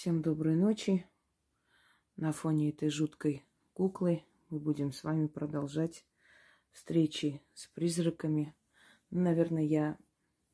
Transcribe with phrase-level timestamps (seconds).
[0.00, 1.06] Всем доброй ночи.
[2.16, 6.06] На фоне этой жуткой куклы мы будем с вами продолжать
[6.70, 8.56] встречи с призраками.
[9.10, 9.98] Ну, наверное, я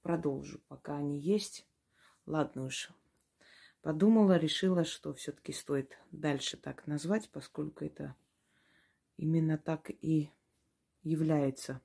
[0.02, 1.64] продолжу, пока они есть.
[2.26, 2.90] Ладно уж.
[3.82, 8.16] Подумала, решила, что все-таки стоит дальше так назвать, поскольку это
[9.16, 10.28] именно так и
[11.04, 11.80] является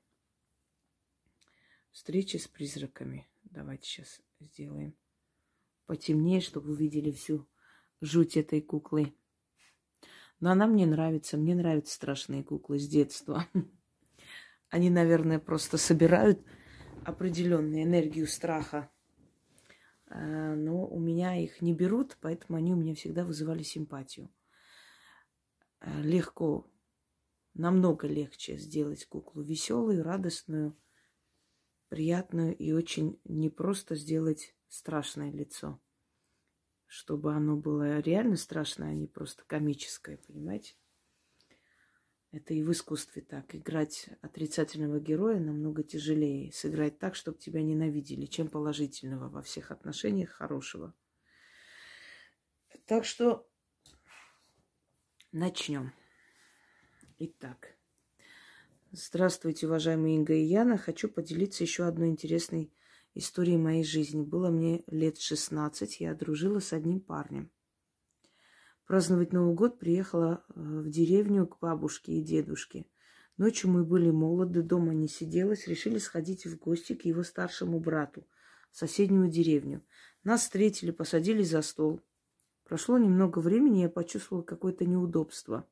[1.92, 3.28] встречи с призраками.
[3.44, 4.96] Давайте сейчас сделаем
[5.86, 7.46] потемнее, чтобы увидели всю
[8.02, 9.14] жуть этой куклы.
[10.40, 11.38] Но она мне нравится.
[11.38, 13.46] Мне нравятся страшные куклы с детства.
[14.68, 16.44] Они, наверное, просто собирают
[17.04, 18.90] определенную энергию страха.
[20.06, 24.30] А, но у меня их не берут, поэтому они у меня всегда вызывали симпатию.
[25.80, 26.70] А, легко,
[27.54, 30.76] намного легче сделать куклу веселую, радостную,
[31.88, 35.80] приятную и очень непросто сделать страшное лицо.
[36.94, 40.74] Чтобы оно было реально страшное, а не просто комическое, понимаете?
[42.32, 43.54] Это и в искусстве так.
[43.54, 46.52] Играть отрицательного героя намного тяжелее.
[46.52, 50.92] Сыграть так, чтобы тебя ненавидели, чем положительного во всех отношениях хорошего.
[52.84, 53.48] Так что
[55.32, 55.94] начнем.
[57.18, 57.74] Итак.
[58.90, 60.76] Здравствуйте, уважаемые Инга и Яна.
[60.76, 62.70] Хочу поделиться еще одной интересной
[63.14, 64.22] историей моей жизни.
[64.22, 67.50] Было мне лет 16, я дружила с одним парнем.
[68.86, 72.86] Праздновать Новый год приехала э, в деревню к бабушке и дедушке.
[73.36, 78.26] Ночью мы были молоды, дома не сиделось, решили сходить в гости к его старшему брату
[78.70, 79.82] в соседнюю деревню.
[80.24, 82.00] Нас встретили, посадили за стол.
[82.64, 85.66] Прошло немного времени, я почувствовала какое-то неудобство.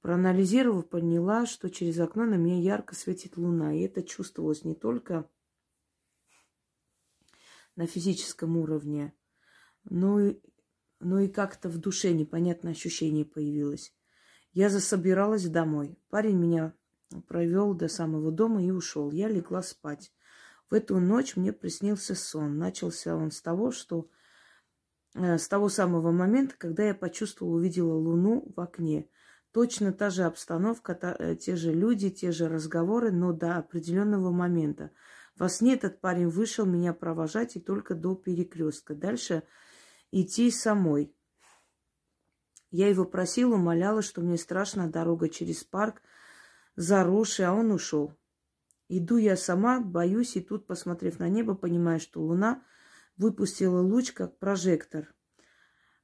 [0.00, 3.74] Проанализировав, поняла, что через окно на меня ярко светит луна.
[3.74, 5.28] И это чувствовалось не только
[7.78, 9.14] на физическом уровне,
[9.84, 10.40] но и,
[10.98, 13.94] но и как-то в душе непонятное ощущение появилось.
[14.52, 15.96] Я засобиралась домой.
[16.10, 16.74] Парень меня
[17.28, 19.12] провел до самого дома и ушел.
[19.12, 20.12] Я легла спать.
[20.68, 22.58] В эту ночь мне приснился сон.
[22.58, 24.10] Начался он с того, что
[25.14, 29.08] э, с того самого момента, когда я почувствовала, увидела луну в окне.
[29.52, 34.32] Точно та же обстановка, та, э, те же люди, те же разговоры, но до определенного
[34.32, 34.90] момента.
[35.38, 38.94] Во сне этот парень вышел меня провожать и только до перекрестка.
[38.94, 39.44] Дальше
[40.10, 41.14] идти самой.
[42.70, 46.02] Я его просила, умоляла, что мне страшна дорога через парк,
[46.74, 48.14] заросший, а он ушел.
[48.88, 52.64] Иду я сама, боюсь, и тут, посмотрев на небо, понимаю, что луна
[53.16, 55.14] выпустила луч, как прожектор.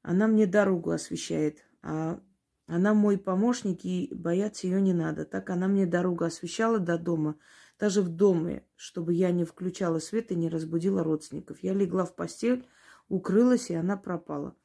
[0.02, 2.20] Она мне дорогу освещает, а
[2.66, 5.24] она мой помощник, и бояться ее не надо.
[5.24, 7.36] Так она мне дорогу освещала до дома,
[7.78, 11.62] даже в доме, чтобы я не включала свет и не разбудила родственников.
[11.62, 12.66] Я легла в постель,
[13.08, 14.56] укрылась, и она пропала.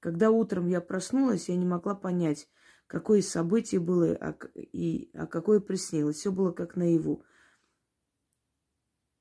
[0.00, 2.48] Когда утром я проснулась, я не могла понять,
[2.86, 6.16] какое событие было а, и а какое приснилось.
[6.16, 7.24] Все было как наяву.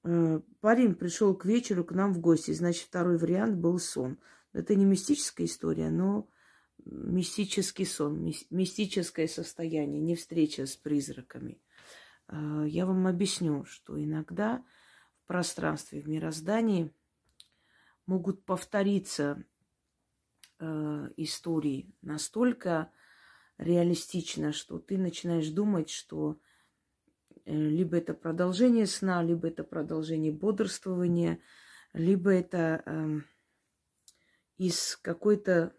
[0.04, 4.20] Э, парень пришел к вечеру к нам в гости, значит, второй вариант был сон.
[4.54, 6.28] Это не мистическая история, но
[6.84, 11.62] мистический сон, мистическое состояние, не встреча с призраками.
[12.32, 14.64] А, я вам объясню, что иногда
[15.24, 16.94] в пространстве, в мироздании
[18.06, 19.44] могут повториться
[20.60, 22.92] э, истории настолько
[23.58, 26.40] реалистично, что ты начинаешь думать, что
[27.46, 31.40] э, либо это продолжение сна, либо это продолжение бодрствования,
[31.94, 33.20] либо это э,
[34.58, 35.74] из какой-то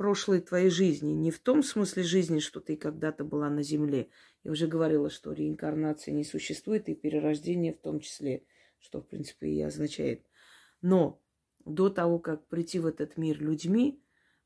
[0.00, 1.12] прошлой твоей жизни.
[1.12, 4.08] Не в том смысле жизни, что ты когда-то была на Земле.
[4.42, 8.42] Я уже говорила, что реинкарнации не существует, и перерождение в том числе,
[8.78, 10.24] что, в принципе, и означает.
[10.80, 11.20] Но
[11.66, 14.02] до того, как прийти в этот мир людьми,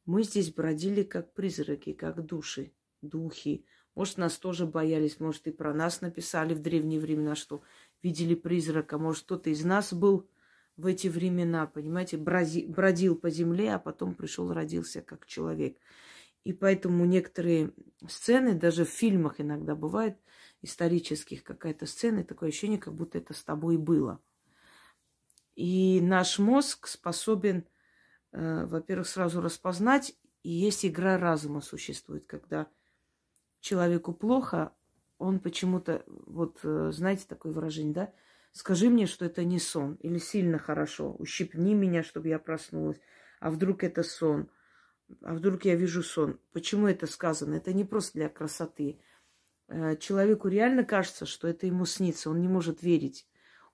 [0.07, 3.65] мы здесь бродили как призраки, как души, духи.
[3.95, 7.63] Может, нас тоже боялись, может, и про нас написали в древние времена, что
[8.03, 8.99] видели призрака.
[8.99, 10.29] Может, кто-то из нас был
[10.77, 15.79] в эти времена, понимаете, брази, бродил по земле, а потом пришел, родился как человек.
[16.43, 17.73] И поэтому некоторые
[18.07, 20.19] сцены, даже в фильмах иногда бывает,
[20.63, 24.21] исторических какая-то сцена, такое ощущение, как будто это с тобой было.
[25.55, 27.65] И наш мозг способен,
[28.33, 32.69] э, во-первых, сразу распознать, и есть игра разума существует, когда
[33.61, 34.73] человеку плохо,
[35.19, 38.13] он почему-то, вот э, знаете такое выражение, да,
[38.55, 41.13] Скажи мне, что это не сон, или сильно хорошо.
[41.19, 43.01] Ущипни меня, чтобы я проснулась.
[43.41, 44.49] А вдруг это сон?
[45.23, 46.39] А вдруг я вижу сон?
[46.53, 47.57] Почему это сказано?
[47.57, 49.01] Это не просто для красоты.
[49.67, 52.31] Э, человеку реально кажется, что это ему снится.
[52.31, 53.27] Он не может верить.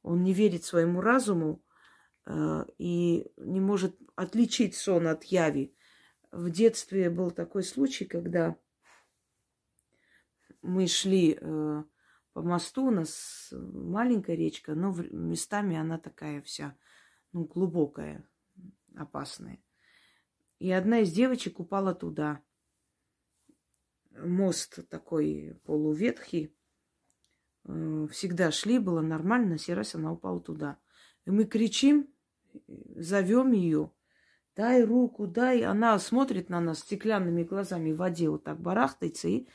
[0.02, 1.62] Он не верит своему разуму,
[2.24, 5.74] э, и не может отличить сон от яви.
[6.32, 8.56] В детстве был такой случай, когда
[10.62, 11.82] мы шли э,
[12.32, 16.76] по мосту, у нас маленькая речка, но местами она такая вся,
[17.32, 18.28] ну, глубокая,
[18.94, 19.62] опасная.
[20.58, 22.42] И одна из девочек упала туда.
[24.10, 26.54] Мост такой полуветхий.
[27.64, 30.78] Э, всегда шли, было нормально, на раз она упала туда.
[31.24, 32.12] И мы кричим,
[32.66, 33.90] зовем ее,
[34.54, 35.62] дай руку, дай.
[35.62, 39.48] Она смотрит на нас стеклянными глазами в воде, вот так барахтается и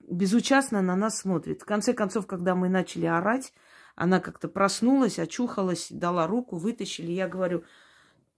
[0.00, 1.62] безучастно на нас смотрит.
[1.62, 3.52] В конце концов, когда мы начали орать,
[3.94, 7.12] она как-то проснулась, очухалась, дала руку, вытащили.
[7.12, 7.64] Я говорю,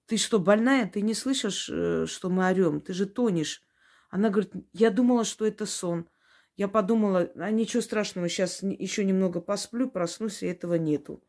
[0.07, 0.87] ты что, больная?
[0.87, 2.81] Ты не слышишь, э, что мы орем?
[2.81, 3.63] Ты же тонешь.
[4.11, 6.09] Она говорит, я думала, что это сон.
[6.57, 11.23] Я подумала, а ничего страшного, сейчас еще немного посплю, проснусь, и этого нету.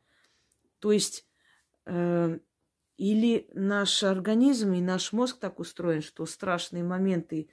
[0.79, 1.27] То есть
[1.85, 2.39] э,
[2.97, 7.49] или наш организм и наш мозг так устроен, что страшные моменты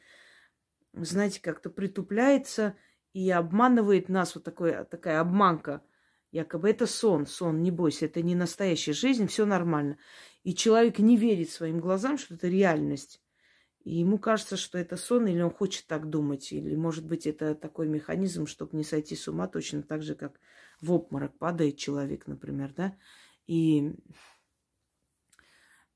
[0.96, 2.76] знаете, как-то притупляется
[3.12, 5.82] и обманывает нас вот такой, такая обманка.
[6.30, 9.98] Якобы это сон, сон, не бойся, это не настоящая жизнь, все нормально.
[10.42, 13.20] И человек не верит своим глазам, что это реальность.
[13.84, 17.54] И ему кажется, что это сон, или он хочет так думать, или, может быть, это
[17.54, 20.40] такой механизм, чтобы не сойти с ума, точно так же, как
[20.80, 22.96] в обморок падает человек, например, да.
[23.46, 23.92] И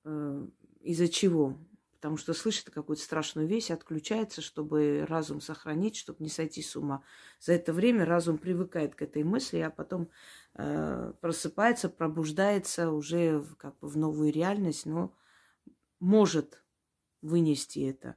[0.05, 0.47] э,
[0.81, 1.59] из-за чего?
[1.99, 7.03] Потому что слышит какую-то страшную вещь, отключается, чтобы разум сохранить, чтобы не сойти с ума.
[7.41, 10.09] За это время разум привыкает к этой мысли, а потом
[10.55, 15.13] э, просыпается, пробуждается уже в, как бы в новую реальность, но
[15.99, 16.63] может
[17.21, 18.15] вынести это.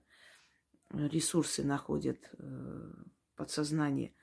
[0.92, 2.94] Ресурсы находят э,
[3.36, 4.13] подсознание.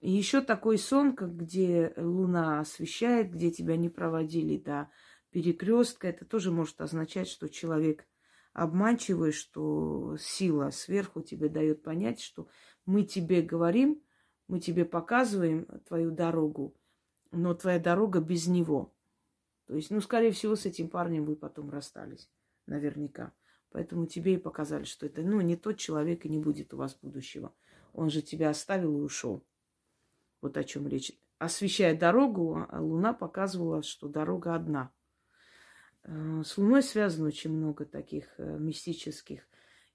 [0.00, 4.90] И еще такой сон, как где луна освещает, где тебя не проводили до
[5.28, 8.06] перекрестка, это тоже может означать, что человек
[8.52, 12.48] обманчивый, что сила сверху тебе дает понять, что
[12.86, 14.02] мы тебе говорим,
[14.48, 16.74] мы тебе показываем твою дорогу,
[17.30, 18.94] но твоя дорога без него.
[19.66, 22.28] То есть, ну, скорее всего, с этим парнем вы потом расстались,
[22.66, 23.32] наверняка.
[23.70, 26.96] Поэтому тебе и показали, что это, ну, не тот человек и не будет у вас
[27.00, 27.54] будущего.
[27.92, 29.44] Он же тебя оставил и ушел.
[30.42, 31.12] Вот о чем речь.
[31.38, 34.92] Освещая дорогу, а луна показывала, что дорога одна–
[36.04, 39.46] с Луной связано очень много таких э, мистических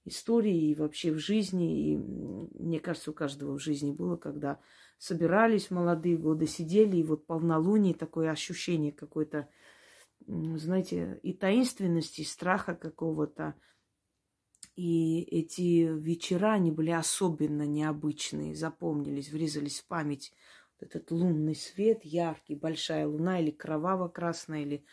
[0.04, 1.92] историй и вообще в жизни.
[1.92, 4.60] И мне кажется, у каждого в жизни было, когда
[4.98, 9.48] собирались молодые годы, сидели, и вот полнолуние, такое ощущение какой-то,
[10.26, 13.54] знаете, и таинственности, и страха какого-то.
[14.76, 20.32] И эти вечера, они были особенно необычные, запомнились, врезались в память.
[20.78, 24.84] Вот этот лунный свет, яркий, большая луна или кроваво-красная, или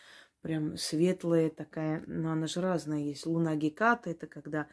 [0.43, 3.25] прям светлая такая, но она же разная есть.
[3.25, 4.67] Луна Геката– это когда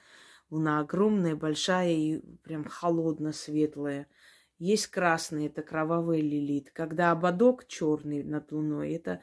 [0.50, 4.08] луна огромная, большая и прям холодно светлая.
[4.58, 6.72] Есть красный, это кровавый лилит.
[6.72, 9.22] Когда ободок черный над луной, это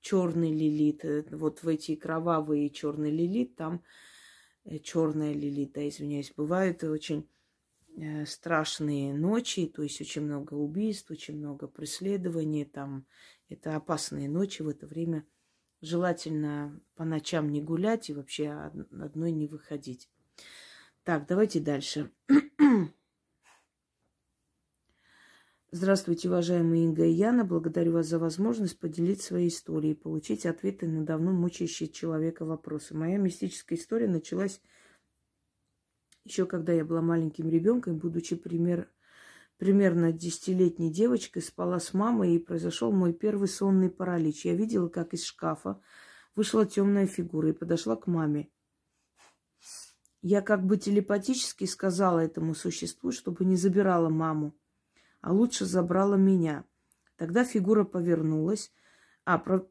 [0.00, 1.02] черный лилит.
[1.04, 3.82] Э, вот в эти кровавые черный лилит, там
[4.64, 7.26] э, черная лилита, извиняюсь, бывают очень
[7.96, 13.06] э, страшные ночи, то есть очень много убийств, очень много преследований, там
[13.48, 15.24] это опасные ночи в это время–
[15.86, 20.10] Желательно по ночам не гулять и вообще одной не выходить.
[21.04, 22.10] Так, давайте дальше.
[25.70, 27.44] Здравствуйте, уважаемые Инга и Яна.
[27.44, 32.92] Благодарю вас за возможность поделиться своей историей и получить ответы на давно мучающие человека вопросы.
[32.96, 34.60] Моя мистическая история началась
[36.24, 38.90] еще когда я была маленьким ребенком, будучи пример,
[39.58, 44.44] примерно десятилетней девочкой, спала с мамой, и произошел мой первый сонный паралич.
[44.44, 45.80] Я видела, как из шкафа
[46.34, 48.50] вышла темная фигура и подошла к маме.
[50.22, 54.54] Я как бы телепатически сказала этому существу, чтобы не забирала маму,
[55.20, 56.64] а лучше забрала меня.
[57.16, 58.72] Тогда фигура повернулась,
[59.24, 59.66] а, про...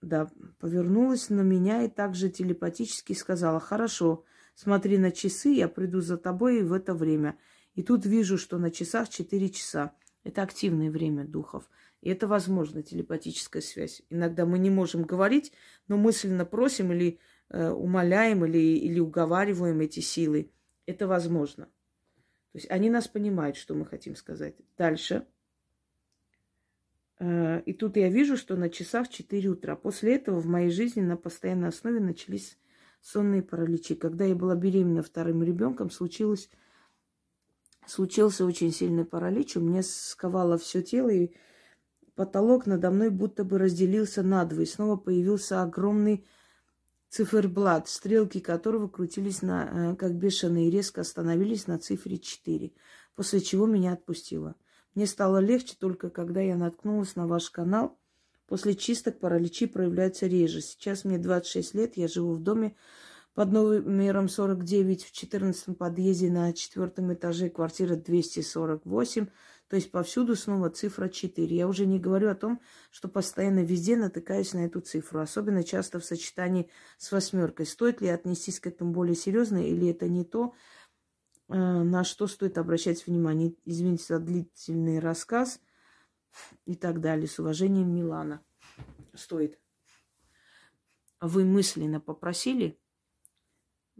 [0.00, 0.30] да,
[0.60, 6.62] повернулась на меня и также телепатически сказала, хорошо, смотри на часы, я приду за тобой
[6.62, 7.38] в это время.
[7.74, 9.94] И тут вижу, что на часах 4 часа.
[10.24, 11.68] Это активное время духов.
[12.00, 14.02] И это возможно, телепатическая связь.
[14.10, 15.52] Иногда мы не можем говорить,
[15.88, 20.50] но мысленно просим или э, умоляем, или, или уговариваем эти силы.
[20.86, 21.66] Это возможно.
[22.52, 24.54] То есть они нас понимают, что мы хотим сказать.
[24.76, 25.26] Дальше.
[27.18, 29.76] Э, и тут я вижу, что на часах 4 утра.
[29.76, 32.58] После этого в моей жизни на постоянной основе начались
[33.00, 33.94] сонные параличи.
[33.94, 36.50] Когда я была беременна вторым ребенком, случилось
[37.86, 39.56] случился очень сильный паралич.
[39.56, 41.32] У меня сковало все тело, и
[42.14, 44.66] потолок надо мной будто бы разделился надвое.
[44.66, 46.26] Снова появился огромный
[47.08, 52.72] циферблат, стрелки которого крутились на, э, как бешеные, и резко остановились на цифре 4,
[53.14, 54.56] после чего меня отпустило.
[54.94, 57.98] Мне стало легче только когда я наткнулась на ваш канал.
[58.46, 60.60] После чисток параличи проявляются реже.
[60.60, 62.76] Сейчас мне 26 лет, я живу в доме
[63.34, 69.26] под номером 49 в 14 подъезде на четвертом этаже, квартира 248.
[69.68, 71.56] То есть повсюду снова цифра 4.
[71.56, 72.60] Я уже не говорю о том,
[72.90, 77.64] что постоянно везде натыкаюсь на эту цифру, особенно часто в сочетании с восьмеркой.
[77.64, 80.52] Стоит ли отнестись к этому более серьезно или это не то,
[81.48, 83.54] э, на что стоит обращать внимание?
[83.64, 85.58] Извините за длительный рассказ
[86.66, 87.26] и так далее.
[87.26, 88.42] С уважением, Милана.
[89.14, 89.58] Стоит.
[91.18, 92.78] Вы мысленно попросили,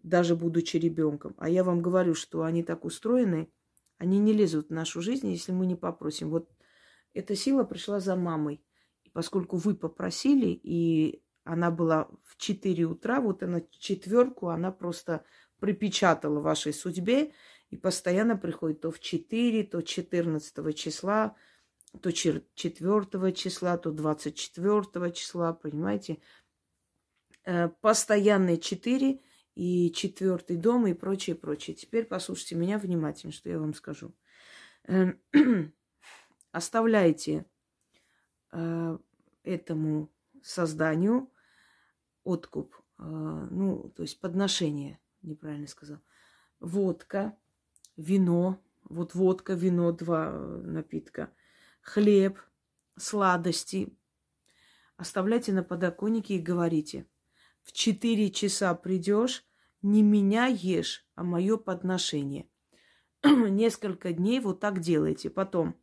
[0.03, 3.49] даже будучи ребенком, а я вам говорю, что они так устроены–
[4.03, 6.29] они не лезут в нашу жизнь, если мы не попросим.
[6.31, 6.51] Вот
[7.15, 8.61] эта сила пришла за мамой.
[9.05, 15.25] И поскольку вы попросили, и она была в 4 утра, вот она четверку, она просто
[15.61, 17.33] припечатала вашей судьбе
[17.71, 21.37] и постоянно приходит то в 4, то 14 числа,
[22.01, 22.43] то 4
[23.35, 26.19] числа, то 24 числа, понимаете?
[27.45, 29.21] Э, постоянные 4–
[29.55, 31.77] и четвертый дом и прочее, прочее.
[31.77, 34.15] Теперь послушайте меня внимательно, что я вам скажу.
[34.85, 35.21] Эм,
[36.53, 37.45] оставляйте
[38.53, 38.99] э,
[39.43, 40.11] этому
[40.43, 41.31] созданию
[42.25, 45.99] откуп, э, ну, то есть подношение, неправильно сказал,
[46.59, 47.37] водка,
[47.97, 51.33] вино, вот водка, вино, два э, напитка,
[51.83, 52.39] хлеб,
[52.97, 53.97] сладости.
[54.97, 57.07] Оставляйте на подоконнике и говорите–
[57.62, 59.45] в четыре часа придешь,
[59.83, 62.49] не меня ешь, а мое подношение.
[63.25, 65.31] Несколько дней вот так делайте.
[65.31, 65.76] Потом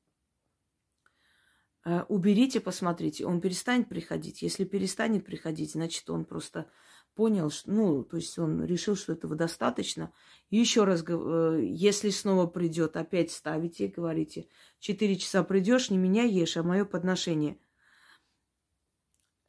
[1.85, 4.41] э, уберите, посмотрите, он перестанет приходить.
[4.41, 6.69] Если перестанет приходить, значит, он просто
[7.15, 10.13] понял, что, ну, то есть он решил, что этого достаточно.
[10.49, 14.47] Еще раз, э, если снова придет, опять ставите говорите,
[14.79, 17.59] четыре часа придешь, не меня ешь, а мое подношение.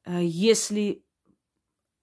[0.04, 1.04] Э, если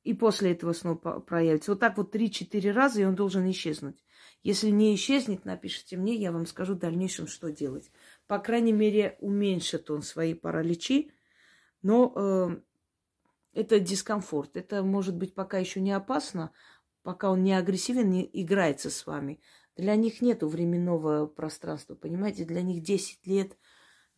[0.07, 1.71] и после этого снова проявится.
[1.71, 4.05] Вот так вот 3-4 раза, и он должен исчезнуть.
[4.41, 7.91] Если не исчезнет, напишите мне, я вам скажу в дальнейшем, что делать.
[8.25, 11.11] По крайней мере, уменьшит он свои параличи,
[11.81, 12.57] но э,
[13.51, 14.55] это дискомфорт.
[14.55, 16.53] Это может быть пока еще не опасно,
[17.03, 19.41] пока он не агрессивен, не играется с вами.
[19.75, 22.45] Для них нет временного пространства, понимаете?
[22.45, 23.57] Для них 10 лет,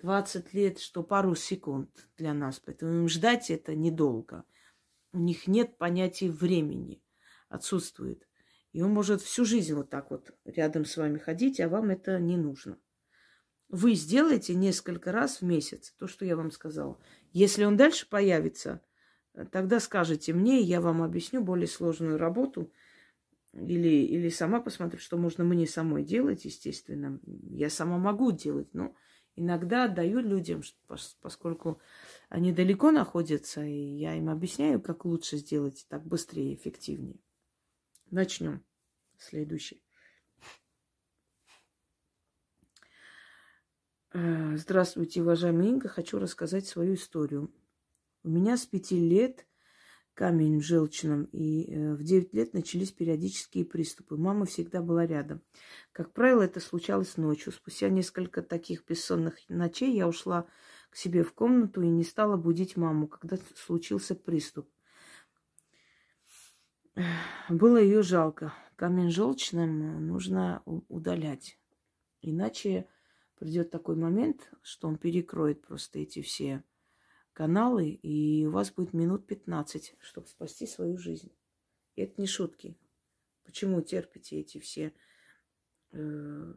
[0.02, 2.60] 20 лет, что пару секунд для нас.
[2.60, 4.46] Поэтому им ждать это недолго
[5.12, 7.02] у них нет понятия времени,
[7.48, 8.28] отсутствует.
[8.72, 12.20] И он может всю жизнь вот так вот рядом с вами ходить, а вам это
[12.20, 12.78] не нужно.
[13.68, 17.00] Вы сделаете несколько раз в месяц то, что я вам сказала.
[17.32, 18.82] Если он дальше появится,
[19.52, 22.72] тогда скажите мне, я вам объясню более сложную работу.
[23.54, 27.20] Или, или сама посмотрю, что можно мне самой делать, естественно.
[27.26, 28.96] Я сама могу делать, но
[29.40, 30.62] иногда отдаю людям,
[31.22, 31.80] поскольку
[32.28, 37.20] они далеко находятся, и я им объясняю, как лучше сделать так быстрее и эффективнее.
[38.12, 38.64] Начнем.
[39.18, 39.82] Следующий.
[44.12, 45.88] Э, здравствуйте, уважаемая Инга.
[45.88, 47.54] Хочу рассказать свою историю.
[48.24, 49.46] У меня с пяти лет
[50.20, 54.18] камень в желчном, и э, в девять лет начались периодические приступы.
[54.18, 55.42] Мама всегда была рядом.
[55.94, 57.54] Как правило, это случалось ночью.
[57.54, 60.46] Спустя несколько таких бессонных ночей я ушла
[60.90, 64.68] к себе в комнату и не стала будить маму, когда случился приступ.
[67.48, 68.54] Было ее жалко.
[68.76, 71.58] Камень желчным нужно удалять.
[72.22, 72.90] Иначе
[73.38, 76.62] придет такой момент, что он перекроет просто эти все
[77.40, 81.32] каналы, и у вас будет минут 15, чтобы спасти свою жизнь.
[81.96, 82.78] И это не шутки.
[83.46, 84.94] Почему терпите эти все
[85.94, 86.54] э,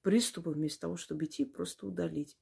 [0.00, 2.38] приступы вместо того, чтобы идти просто удалить?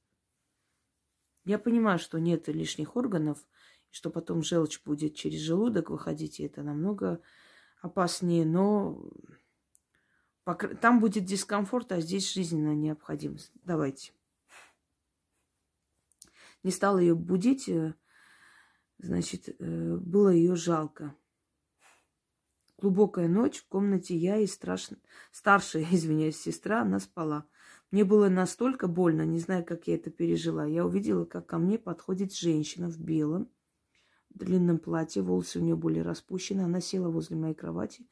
[1.43, 3.45] Я понимаю, что нет лишних органов,
[3.91, 7.19] что потом желчь будет через желудок выходить, и это намного
[7.81, 9.05] опаснее, но
[10.79, 13.51] там будет дискомфорт, а здесь жизненная необходимость.
[13.65, 14.13] Давайте.
[16.65, 17.93] Не стала ее будить, э,
[18.97, 21.15] значит, э, было ее жалко.
[22.79, 24.97] Глубокая ночь, в комнате я и страшно...
[25.31, 27.45] старшая, извиняюсь, сестра, она спала.
[27.91, 30.65] Мне было настолько больно, не знаю, как я это пережила.
[30.65, 33.47] Я увидела, как ко мне подходит женщина в белом,
[34.31, 36.61] длинном платье, волосы у нее были распущены.
[36.61, 38.07] Она села возле моей кровати,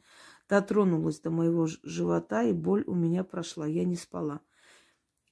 [0.48, 3.66] дотронулась до моего живота, и боль у меня прошла.
[3.66, 4.42] Я не спала.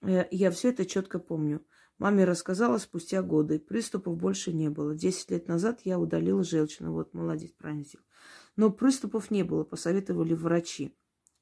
[0.02, 1.64] Э, я все это четко помню.
[2.02, 3.60] Маме рассказала спустя годы.
[3.60, 4.96] Приступов больше не было.
[4.96, 6.92] Десять лет назад я удалила желчную.
[6.92, 7.86] Вот, молодец, правильно.
[8.56, 10.98] Но приступов не было, посоветовали врачи.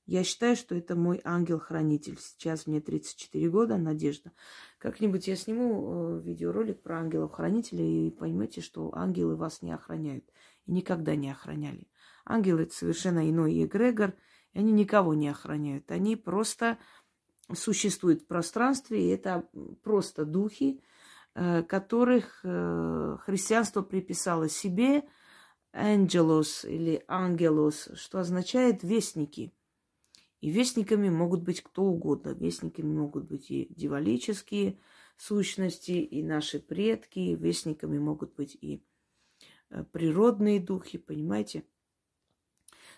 [0.05, 2.17] Я считаю, что это мой ангел-хранитель.
[2.19, 4.33] Сейчас мне 34 года, Надежда.
[4.79, 10.25] Как-нибудь я сниму э, видеоролик про ангелов-хранителей и поймете, что ангелы вас не охраняют.
[10.65, 11.87] И никогда не охраняли.
[12.25, 14.13] Ангелы– это совершенно иной эгрегор,
[14.51, 15.89] и они никого не охраняют.
[15.89, 16.79] Они просто
[17.53, 19.47] существуют в пространстве, и это
[19.83, 20.81] просто духи,
[21.35, 25.03] э, которых э, христианство приписало себе,
[25.71, 29.53] ангелос или ангелос, что означает вестники–
[30.41, 32.29] и вестниками могут быть кто угодно.
[32.29, 34.79] Вестниками могут быть и дивалические
[35.17, 37.35] сущности, и наши предки.
[37.35, 38.81] Вестниками могут быть и
[39.69, 41.65] э, природные духи, понимаете?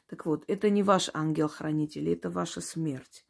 [0.07, 3.25] Так вот, это не ваш ангел-хранитель, это ваша смерть.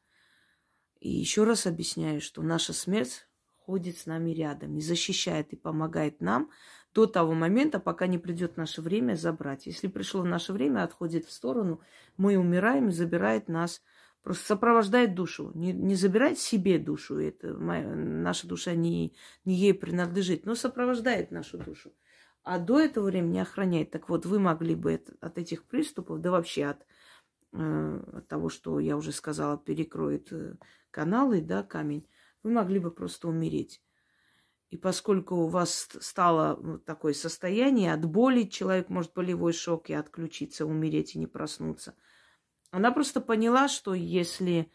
[1.01, 3.27] И еще раз объясняю, что наша смерть
[3.58, 6.50] ходит с нами рядом и защищает и помогает нам
[6.93, 9.65] до того момента, пока не придет наше время забрать.
[9.65, 11.81] Если пришло наше время, отходит в сторону,
[12.15, 13.81] мы умираем и забирает нас
[14.24, 15.51] Просто сопровождает душу.
[15.55, 17.17] Не, не забирает себе душу.
[17.17, 19.15] Это моя, наша душа не,
[19.46, 21.91] не ей принадлежит, но сопровождает нашу душу.
[22.43, 23.89] А до этого времени охраняет.
[23.89, 26.86] Так вот, вы могли бы это, от этих приступов, да вообще от,
[27.53, 30.55] от того, что я уже сказала, перекроет э,
[30.89, 32.08] каналы, да, камень,
[32.43, 33.81] вы могли бы просто умереть.
[34.70, 40.65] И поскольку у вас стало такое состояние, от боли человек может болевой шок и отключиться,
[40.65, 41.96] умереть и не проснуться–
[42.72, 44.72] она просто поняла, что если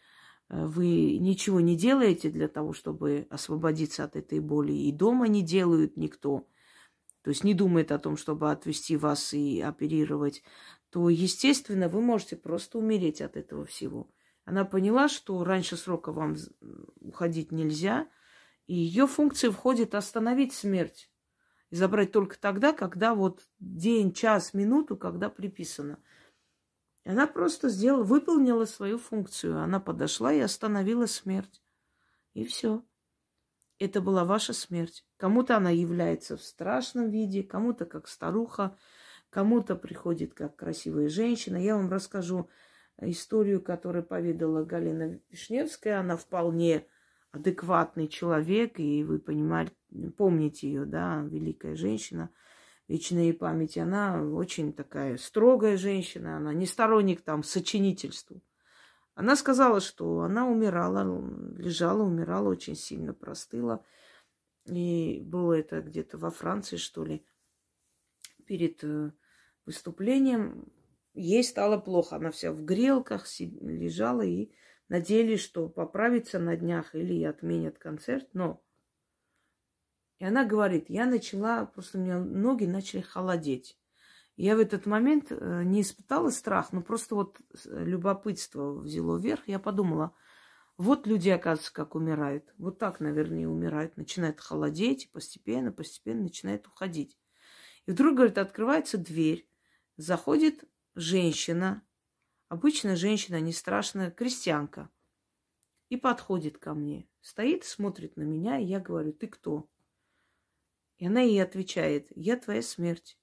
[0.49, 5.41] э, вы ничего не делаете для того, чтобы освободиться от этой боли, и дома не
[5.41, 6.47] делают никто,
[7.23, 10.43] то есть не думает о том, чтобы отвести вас и оперировать,
[10.89, 14.09] то, естественно, вы можете просто умереть от этого всего.
[14.45, 16.35] Она поняла, что раньше срока вам
[16.99, 18.07] уходить нельзя,
[18.65, 21.11] и ее функция входит остановить смерть
[21.69, 25.99] и забрать только тогда, когда вот день, час, минуту, когда приписано–
[27.07, 29.61] она просто сделала, выполнила свою функцию.
[29.61, 31.61] Она подошла и остановила смерть.
[32.33, 32.83] И все.
[33.79, 35.05] Это была ваша смерть.
[35.15, 38.77] Кому-то она является в страшном виде, кому-то как старуха,
[39.29, 41.57] кому-то приходит как красивая женщина.
[41.57, 42.49] Я вам расскажу
[43.01, 45.99] историю, которую поведала Галина Вишневская.
[45.99, 46.85] Она вполне
[47.31, 49.73] адекватный человек, и вы понимаете,
[50.17, 52.29] помните ее, да, великая женщина–
[52.87, 58.41] вечной памяти, она очень такая строгая женщина, она не сторонник там сочинительству.
[59.15, 61.03] Она сказала, что она умирала,
[61.57, 63.83] лежала, умирала, очень сильно простыла.
[64.65, 67.25] И было это где-то во Франции, что ли,
[68.47, 69.11] перед э,
[69.65, 70.71] выступлением.
[71.13, 72.15] Ей стало плохо.
[72.15, 74.51] Она вся в грелках лежала и
[74.89, 78.27] надеялись, что поправится на днях или отменят концерт.
[78.33, 78.63] Но
[80.19, 83.77] и она говорит, я начала, просто у меня ноги начали холодеть.
[84.35, 89.47] Я в этот момент э, не испытала страх, но просто вот любопытство взяло вверх.
[89.47, 90.13] Я подумала,
[90.77, 92.53] вот люди, оказывается, как умирают.
[92.57, 93.97] Вот так, наверное, умирают.
[93.97, 97.17] Начинает холодеть, и постепенно, постепенно начинает уходить.
[97.87, 99.49] И вдруг, говорит, открывается дверь.
[99.95, 101.81] Заходит женщина,
[102.49, 104.89] обычная женщина, не страшная, крестьянка.
[105.89, 107.07] И подходит ко мне.
[107.21, 109.69] Стоит, смотрит на меня, и я говорю, ты кто?
[110.97, 113.17] И она ей отвечает, я твоя смерть.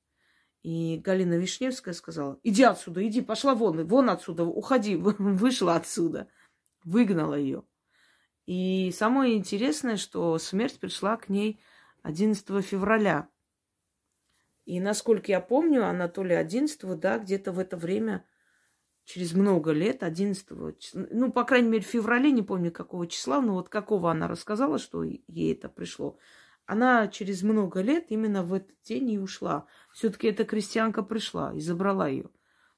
[0.63, 6.29] И Галина Вишневская сказала, иди отсюда, иди, пошла вон, вон отсюда, уходи, вышла отсюда.
[6.85, 7.65] Выгнала ее.
[8.47, 11.61] И самое интересное, что смерть пришла к ней
[12.03, 13.29] 11 февраля.
[14.65, 18.25] И насколько я помню, она то ли 11, да, где-то в это время,
[19.05, 20.47] через много лет, 11,
[21.11, 24.79] ну, по крайней мере, в феврале, не помню какого числа, но вот какого она рассказала,
[24.79, 26.19] что ей это пришло
[26.67, 29.67] она через много лет именно в этот день и ушла.
[29.93, 32.31] Все-таки эта крестьянка пришла и забрала ее.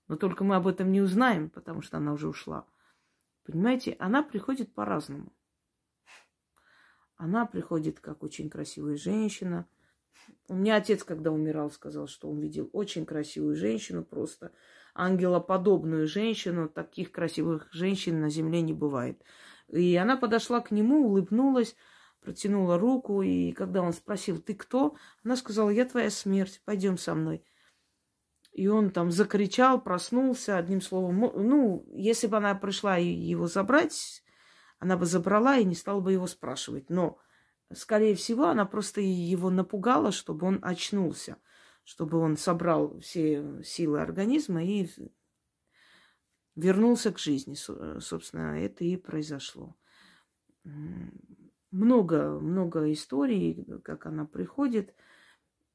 [0.08, 2.66] Но только мы об этом не узнаем, потому что она уже ушла.
[3.44, 5.32] Понимаете, она приходит по-разному.
[7.16, 9.68] Она приходит как очень красивая женщина.
[10.48, 14.52] У меня отец, когда умирал, сказал, что он видел очень красивую женщину, просто
[14.94, 16.68] ангелоподобную женщину.
[16.68, 19.22] Таких красивых женщин на земле не бывает.
[19.68, 21.76] И она подошла к нему, улыбнулась
[22.26, 24.96] протянула руку, и когда он спросил, ты кто?
[25.24, 27.44] Она сказала, я твоя смерть, пойдем со мной.
[28.50, 34.24] И он там закричал, проснулся, одним словом, ну, если бы она пришла его забрать,
[34.80, 36.90] она бы забрала и не стала бы его спрашивать.
[36.90, 37.18] Но,
[37.72, 41.36] скорее всего, она просто его напугала, чтобы он очнулся,
[41.84, 44.88] чтобы он собрал все силы организма и
[46.54, 47.54] вернулся к жизни.
[47.54, 49.76] Собственно, это и произошло.
[51.70, 54.94] много, много историй, как она приходит,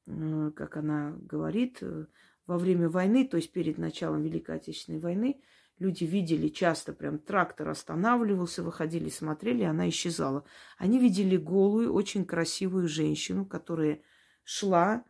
[0.06, 1.78] э, как она говорит.
[1.82, 2.06] Э,
[2.46, 5.40] во время войны, то есть перед началом Великой Отечественной войны,
[5.78, 10.44] люди видели часто, прям трактор останавливался, выходили, смотрели, она исчезала.
[10.78, 14.02] Они видели голую, очень красивую женщину, которая
[14.44, 15.04] шла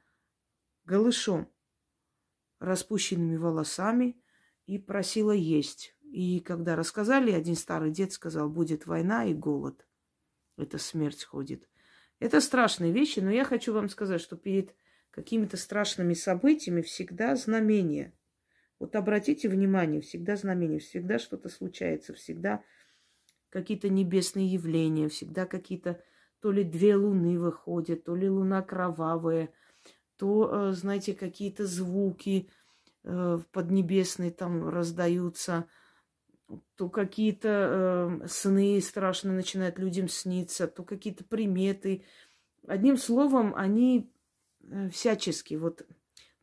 [0.84, 1.48] голышом,
[2.58, 4.20] распущенными волосами
[4.66, 5.94] и просила есть.
[6.02, 9.86] И когда рассказали, один старый дед сказал, будет война и голод.
[10.56, 11.68] Это смерть ходит.
[12.18, 14.74] Это страшные вещи, но я хочу вам сказать, что перед
[15.10, 18.14] какими-то страшными событиями всегда знамение.
[18.82, 22.64] Вот обратите внимание, всегда знамение, всегда что-то случается, всегда
[23.48, 26.02] какие-то небесные явления, всегда какие-то
[26.40, 29.50] то ли две луны выходят, то ли луна кровавая,
[30.16, 32.50] то, э, знаете, какие-то звуки
[33.04, 35.68] э, поднебесные там раздаются,
[36.74, 42.04] то какие-то э, сны страшно начинают людям сниться, то какие-то приметы.
[42.66, 44.10] Одним словом, они
[44.90, 45.86] всячески вот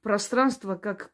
[0.02, 1.12] пространство как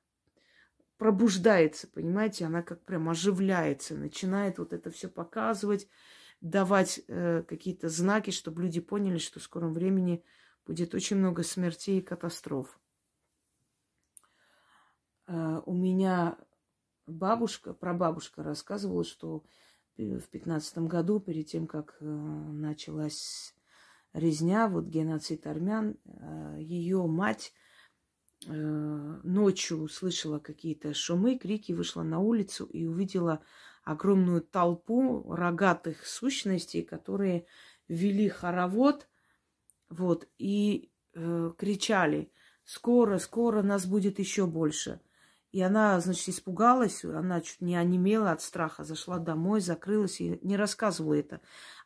[0.97, 5.87] пробуждается, понимаете, она как прям оживляется, начинает вот это все показывать,
[6.41, 10.23] давать э, какие-то знаки, чтобы люди поняли, что в скором времени
[10.65, 12.79] будет очень много смертей и катастроф.
[15.27, 16.37] Э, у меня
[17.07, 19.43] бабушка, прабабушка рассказывала, что
[19.97, 23.55] в пятнадцатом году, перед тем, как э, началась
[24.13, 27.64] резня, вот геноцид армян, э, ее мать э,
[28.47, 33.41] ночью услышала какие-то шумы, крики, вышла на улицу и увидела
[33.83, 37.45] огромную толпу рогатых сущностей, которые
[37.87, 39.07] вели хоровод,
[39.89, 42.31] вот, и э, кричали,
[42.65, 44.99] скоро, скоро нас будет еще больше.
[45.51, 50.57] И она, значит, испугалась, она чуть не онемела от страха, зашла домой, закрылась и не
[50.57, 51.39] рассказывала это.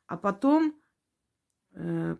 [0.07, 0.88] А потом Э,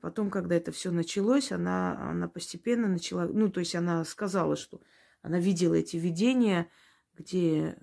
[0.01, 4.81] потом, когда это все началось, она, она постепенно начала, ну, то есть она сказала, что
[5.21, 6.69] она видела эти видения,
[7.13, 7.77] где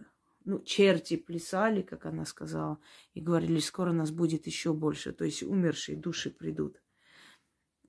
[0.44, 2.78] ну, черти плясали, как она сказала,
[3.14, 6.80] и говорили, скоро нас будет еще больше, то есть умершие души придут.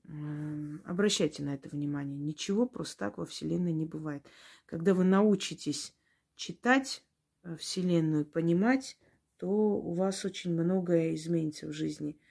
[0.04, 2.18] Эм, обращайте на это внимание.
[2.18, 4.26] Ничего просто так во Вселенной не бывает.
[4.66, 5.94] Когда вы научитесь
[6.34, 7.04] читать
[7.42, 8.98] э, Вселенную, понимать,
[9.36, 12.18] то у вас очень многое изменится в жизни–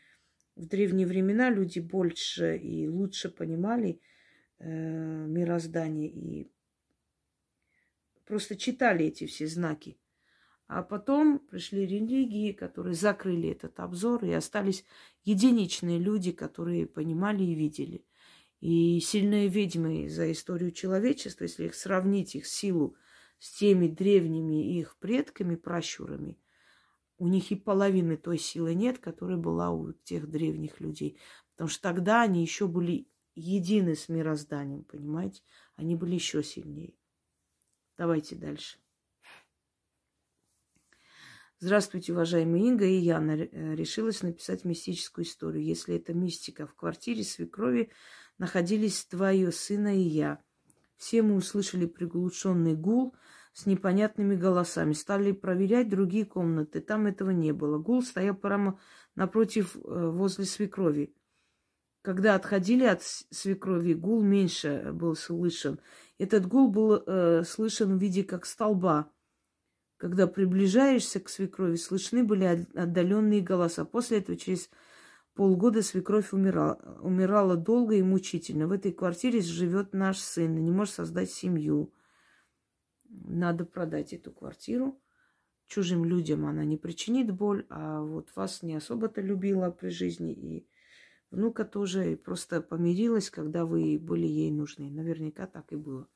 [0.57, 4.01] в древние времена люди больше и лучше понимали
[4.59, 6.51] э, мироздание и
[8.25, 9.97] просто читали эти все знаки.
[10.67, 14.83] А потом пришли религии, которые закрыли этот обзор, и остались
[15.23, 18.03] единичные люди, которые понимали и видели.
[18.59, 22.97] И сильные ведьмы за историю человечества, если их сравнить, их силу
[23.39, 26.37] с теми древними их предками, пращурами–
[27.17, 31.19] у них и половины той силы нет, которая была у тех древних людей.
[31.51, 35.41] Потому что тогда они еще были едины с мирозданием, понимаете?
[35.75, 36.95] Они были еще сильнее.
[37.97, 38.77] Давайте дальше.
[41.59, 43.31] Здравствуйте, уважаемая Инга и Яна.
[43.31, 45.63] Э, решилась написать мистическую историю.
[45.63, 47.91] Если это мистика, в квартире свекрови
[48.37, 50.43] находились твое сына и я.
[50.97, 53.15] Все мы услышали приглушенный гул–
[53.57, 54.93] с непонятными голосами.
[54.93, 56.79] Стали проверять другие комнаты.
[56.79, 57.79] Там этого не было.
[57.79, 58.79] Гул стоял прямо
[59.15, 59.79] напротив, э,
[60.13, 61.11] возле свекрови.
[62.03, 65.79] Когда отходили от свекрови, гул меньше был слышен.
[66.19, 69.11] Этот гул был э, слышен в виде как столба.
[69.97, 73.85] Когда приближаешься к свекрови, слышны были отдаленные голоса.
[73.85, 74.69] После этого через
[75.33, 76.99] полгода свекровь умирала.
[77.01, 78.67] Умирала долго и мучительно.
[78.67, 81.91] В этой квартире живет наш сын и не может создать семью
[83.09, 85.01] надо продать эту квартиру.
[85.67, 90.33] Чужим людям она не причинит боль, а вот вас не особо-то любила при жизни.
[90.33, 90.67] И
[91.29, 94.89] внука тоже просто помирилась, когда вы были ей нужны.
[94.89, 96.07] Наверняка так и было.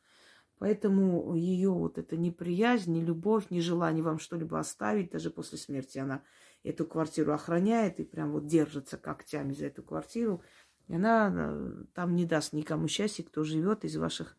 [0.61, 5.97] Поэтому ее вот эта неприязнь, не любовь, не желание вам что-либо оставить, даже после смерти
[5.97, 6.23] она
[6.63, 10.43] эту квартиру охраняет и прям вот держится когтями за эту квартиру.
[10.87, 14.37] И она э, там не даст никому счастья, кто живет из ваших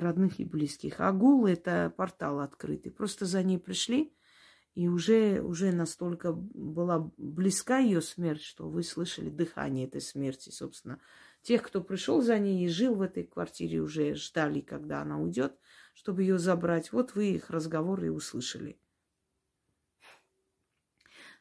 [0.00, 1.00] родных и близких.
[1.00, 2.92] А гул– это портал открытый.
[2.92, 4.14] Просто за ней пришли,
[4.74, 11.00] и уже, уже настолько была близка ее смерть, что вы слышали дыхание этой смерти, собственно.
[11.42, 15.56] Тех, кто пришел за ней и жил в этой квартире, уже ждали, когда она уйдет,
[15.94, 16.92] чтобы ее забрать.
[16.92, 18.78] Вот вы их разговоры услышали.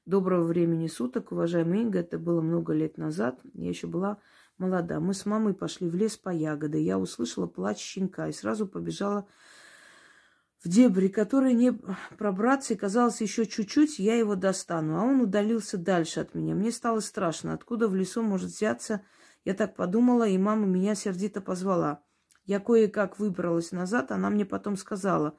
[0.06, 2.00] Доброго времени суток, уважаемый Инга.
[2.00, 3.40] Это было много лет назад.
[3.54, 4.20] Я еще была
[4.58, 5.00] молода.
[5.00, 6.80] Мы с мамой пошли в лес по ягоды.
[6.80, 9.28] Я услышала плач щенка и сразу побежала
[10.64, 11.74] в дебри, который не
[12.18, 14.98] пробраться, и казалось, еще чуть-чуть, я его достану.
[14.98, 16.56] А он удалился дальше от меня.
[16.56, 19.02] Мне стало страшно, откуда в лесу может взяться.
[19.44, 22.02] Я так подумала, и мама меня сердито позвала.
[22.46, 25.38] Я кое-как выбралась назад, она мне потом сказала,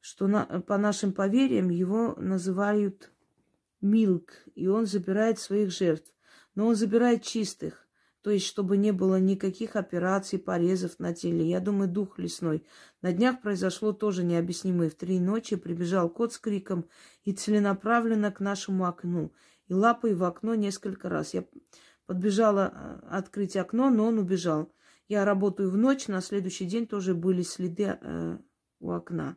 [0.00, 3.10] что на, по нашим поверьям его называют
[3.80, 6.12] Милк, и он забирает своих жертв.
[6.54, 7.85] Но он забирает чистых.
[8.26, 11.48] То есть, чтобы не было никаких операций, порезов на теле.
[11.48, 12.66] Я думаю, дух лесной.
[13.00, 14.90] На днях произошло тоже необъяснимое.
[14.90, 16.88] В три ночи прибежал кот с криком
[17.22, 19.32] и целенаправленно к нашему окну.
[19.68, 21.34] И лапой в окно несколько раз.
[21.34, 21.44] Я
[22.06, 24.72] подбежала э, открыть окно, но он убежал.
[25.06, 28.38] Я работаю в ночь, на следующий день тоже были следы э,
[28.80, 29.36] у окна.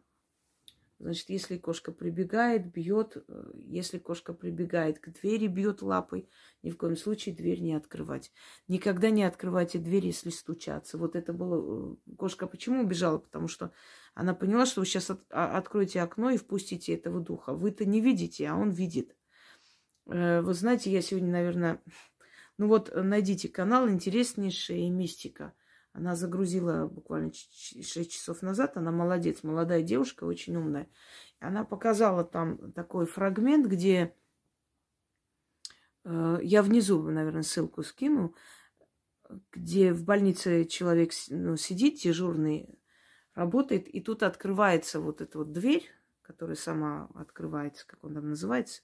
[1.00, 6.30] Значит, если кошка прибегает, бьет, э, если кошка прибегает к двери, бьет лапой,
[6.62, 8.34] ни в коем случае дверь не открывать.
[8.68, 10.98] Никогда не открывайте дверь, если стучаться.
[10.98, 11.94] Вот это было...
[11.94, 13.18] Э, кошка почему убежала?
[13.18, 13.72] Потому что
[14.14, 15.24] она поняла, что вы сейчас от...
[15.30, 17.54] А, откроете окно и впустите этого духа.
[17.54, 19.16] Вы-то не видите, а он видит.
[20.06, 21.82] Э, вы знаете, я сегодня, наверное...
[22.58, 25.54] Ну вот, найдите канал «Интереснейшая мистика».
[25.94, 28.78] Она загрузила буквально 6 часов назад.
[28.78, 30.88] Она молодец, молодая девушка, очень умная.
[31.40, 34.14] Она показала там такой фрагмент, где
[36.04, 38.36] э, я внизу, наверное, ссылку скину,
[39.52, 42.80] где в больнице человек ну, сидит, дежурный,
[43.36, 45.90] работает, и тут открывается вот эта вот дверь,
[46.22, 48.82] которая сама открывается, как он там называется,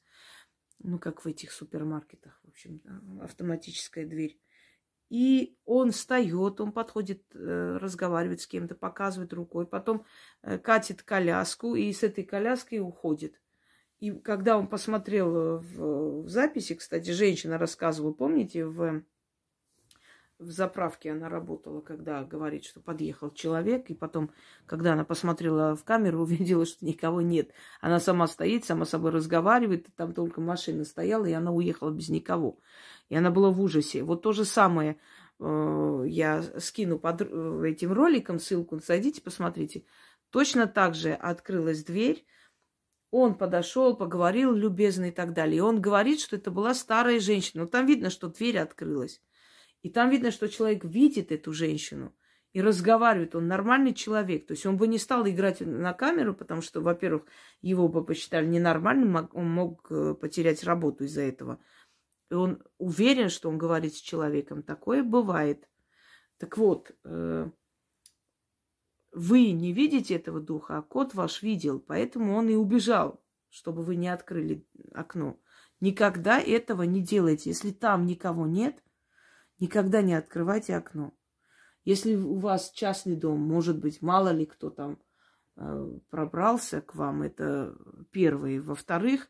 [0.80, 2.82] ну, как в этих супермаркетах, в общем,
[3.22, 4.40] автоматическая дверь.
[5.10, 10.04] И он встает, он подходит, э, разговаривает с кем-то, показывает рукой, потом
[10.42, 13.40] э, катит коляску и с этой коляской уходит.
[14.00, 19.04] И когда он посмотрел в, в записи, кстати, женщина рассказывала, помните, в
[20.38, 24.32] в заправке она работала, когда говорит, что подъехал человек, и потом,
[24.66, 27.52] когда она посмотрела в камеру, увидела, что никого нет.
[27.82, 32.60] Она сама стоит, сама собой разговаривает, там только машина стояла, и она уехала без никого.
[33.10, 34.04] И она была в ужасе.
[34.04, 34.98] Вот то же самое
[35.40, 39.86] э, я скину под э, этим роликом ссылку, зайдите, посмотрите.
[40.32, 42.26] Точно так же открылась дверь,
[43.12, 45.58] он подошел, поговорил любезно и так далее.
[45.58, 47.64] И он говорит, что это была старая женщина.
[47.64, 49.22] Но там видно, что дверь открылась.
[49.84, 52.14] И там видно, что человек видит эту женщину
[52.52, 53.36] и разговаривает.
[53.36, 54.48] Он нормальный человек.
[54.48, 57.24] То есть он бы не стал играть на камеру, потому что, во-первых,
[57.62, 61.60] его бы посчитали ненормальным, он мог э, потерять работу из-за этого.
[62.30, 64.64] И он уверен, что он говорит с человеком.
[64.64, 65.70] Такое бывает.
[66.38, 67.50] Так вот, э,
[69.12, 73.96] вы не видите этого духа, а кот ваш видел, поэтому он и убежал, чтобы вы
[73.96, 75.40] не открыли окно.
[75.80, 77.52] Никогда этого не делайте.
[77.52, 78.82] Если там никого нет,
[79.60, 81.14] Никогда не открывайте окно.
[81.86, 85.00] Если у вас частный дом, может быть, мало ли кто там
[85.56, 87.78] э, пробрался к вам, это
[88.12, 88.62] первое.
[88.62, 89.30] Во-вторых,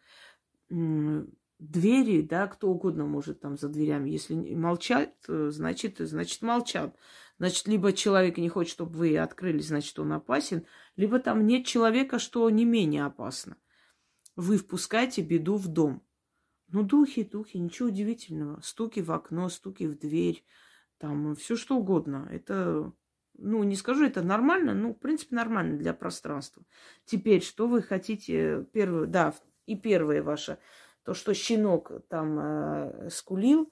[1.60, 4.10] двери, да, кто угодно может там за дверями.
[4.10, 6.96] Если молчат, значит, значит молчат.
[7.38, 10.66] Значит, либо человек не хочет, чтобы вы открыли, значит, он опасен,
[10.96, 13.58] либо там нет человека, что не менее опасно.
[14.38, 16.02] Вы впускаете беду в дом.
[16.70, 18.62] Ну, духи, духи, ничего удивительного.
[18.62, 20.46] Стуки в окно, стуки в дверь,
[20.98, 22.28] там все что угодно.
[22.32, 22.94] Это,
[23.38, 26.64] ну, не скажу, это нормально, ну, в принципе, нормально для пространства.
[27.04, 30.58] Теперь, что вы хотите, первое, да, и первое ваше,
[31.06, 33.72] то, что щенок там э, скулил,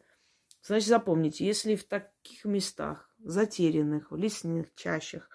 [0.62, 5.30] значит, запомните, если в таких местах, затерянных, в лесных чащах,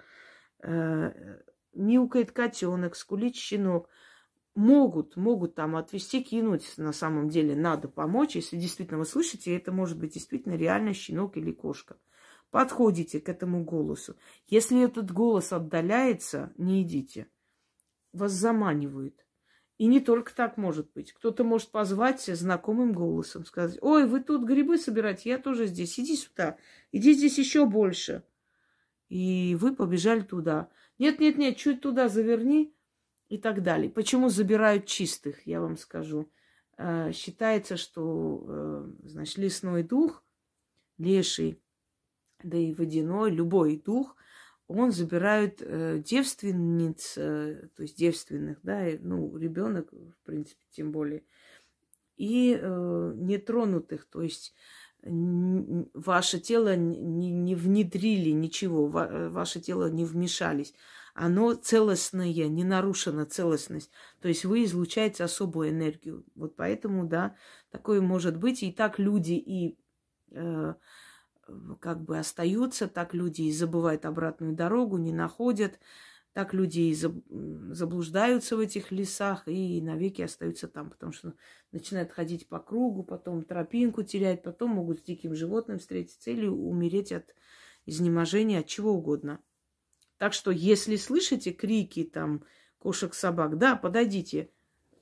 [0.63, 1.13] э,
[1.75, 3.91] мяукает котенок, скулит щенок–
[4.59, 6.77] могут, могут там отвести, кинуть.
[6.77, 8.35] На самом деле надо помочь.
[8.35, 11.97] Если действительно вы слышите, это может быть действительно реально щенок или кошка.
[12.51, 14.17] Подходите к этому голосу.
[14.49, 17.29] Если этот голос отдаляется, не идите.
[18.13, 19.25] Вас заманивают.
[19.79, 21.12] И не только так может быть.
[21.12, 26.17] Кто-то может позвать знакомым голосом, сказать, ой, вы тут грибы собираете, я тоже здесь, иди
[26.17, 26.59] сюда,
[26.93, 28.25] иди здесь еще больше.
[29.09, 30.69] И вы побежали туда.
[30.99, 32.75] Нет, нет, нет, чуть туда заверни,
[33.29, 33.91] и так далее.
[33.91, 36.31] Почему забирают чистых, я вам скажу.
[36.77, 40.25] Э, считается, что, э, значит, лесной дух,
[40.97, 41.61] леший,
[42.43, 44.17] да и водяной, любой дух,
[44.68, 51.24] он забирает э, девственниц, то есть девственных, да, ну, ребенок, в принципе, тем более,
[52.16, 54.54] и нетронутых, то есть
[55.02, 60.74] ваше тело не, не внедрили ничего, ваше тело не вмешались
[61.18, 63.90] оно целостное, не нарушена целостность.
[64.20, 66.24] То есть вы излучаете особую энергию.
[66.37, 67.35] Вот поэтому, да,
[67.70, 68.62] такое может быть.
[68.62, 69.76] И так люди и
[70.31, 70.74] э,
[71.81, 75.79] как бы остаются, так люди и забывают обратную дорогу, не находят.
[76.35, 81.35] Так люди и заблуждаются в этих лесах и навеки остаются там, потому что
[81.73, 87.13] начинают ходить по кругу, потом тропинку терять, потом могут с диким животным встретиться или умереть
[87.13, 87.35] от
[87.87, 89.41] изнеможения, от чего угодно.
[90.19, 92.45] Так что, если слышите крики там
[92.79, 94.51] кошек, собак, да, подойдите.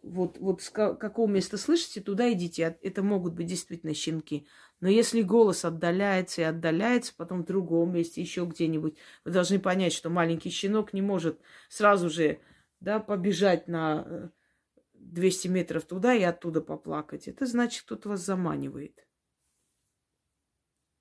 [0.06, 2.78] Вот, вот с какого места слышите, туда идите.
[2.80, 4.46] Это могут быть действительно щенки.
[4.80, 9.92] Но если голос отдаляется и отдаляется, потом в другом месте, еще где-нибудь, вы должны понять,
[9.92, 12.38] что маленький щенок не может сразу же
[12.78, 14.30] да, побежать на
[14.94, 17.26] 200 э, метров туда и оттуда поплакать.
[17.26, 19.06] Это значит, кто-то вас заманивает.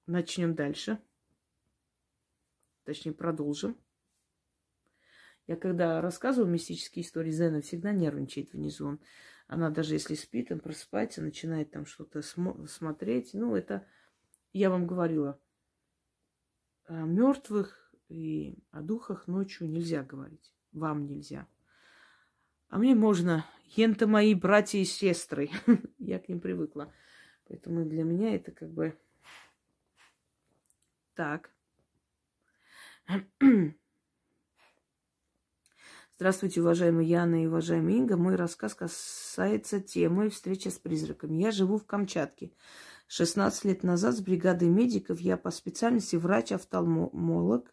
[0.07, 0.99] Начнем дальше.
[2.85, 3.77] Точнее, продолжим.
[5.47, 8.87] Я когда рассказываю мистические истории, Зена всегда нервничает внизу.
[8.87, 8.99] Он
[9.47, 13.33] она даже если спит, он просыпается, начинает там что-то смо- смотреть.
[13.33, 13.87] Ну, это
[14.53, 15.39] я вам говорила.
[16.87, 20.53] О мертвых и о духах ночью нельзя говорить.
[20.71, 21.47] Вам нельзя.
[22.69, 23.45] А мне можно.
[23.75, 25.49] Ента мои братья и сестры.
[25.99, 26.91] я к ним привыкла.
[27.47, 28.97] Поэтому для меня это как бы
[31.13, 31.51] так.
[36.17, 38.15] Здравствуйте, уважаемые Яна и уважаемая Инга.
[38.15, 41.43] Мой рассказ касается темы встречи с призраками.
[41.43, 42.53] Я живу в Камчатке.
[43.07, 47.69] 16 лет назад с бригадой медиков я по специальности врач-офтальмолог.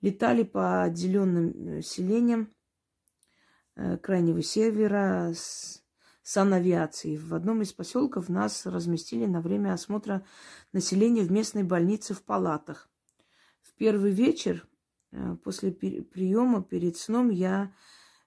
[0.00, 2.50] Летали по отделенным э, селениям
[3.76, 5.84] э, крайнего севера с
[6.22, 7.18] санавиацией.
[7.18, 10.24] В одном из поселков нас разместили на время осмотра
[10.72, 12.88] населения в местной больнице в палатах.
[13.60, 14.66] В первый вечер
[15.44, 17.72] после приема перед сном я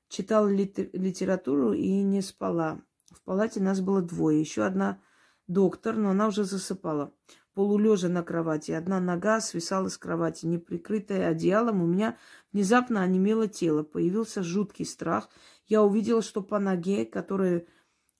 [0.08, 2.82] читала литературу и не спала.
[3.12, 4.40] В палате нас было двое.
[4.40, 5.02] Еще одна
[5.48, 7.14] доктор, но она уже засыпала.
[7.54, 8.72] Полулежа на кровати.
[8.72, 11.82] Одна нога свисала с кровати, не прикрытая одеялом.
[11.82, 12.18] У меня
[12.52, 13.84] внезапно онемело тело.
[13.84, 15.30] Появился жуткий страх.
[15.66, 17.66] Я увидела, что по ноге, которая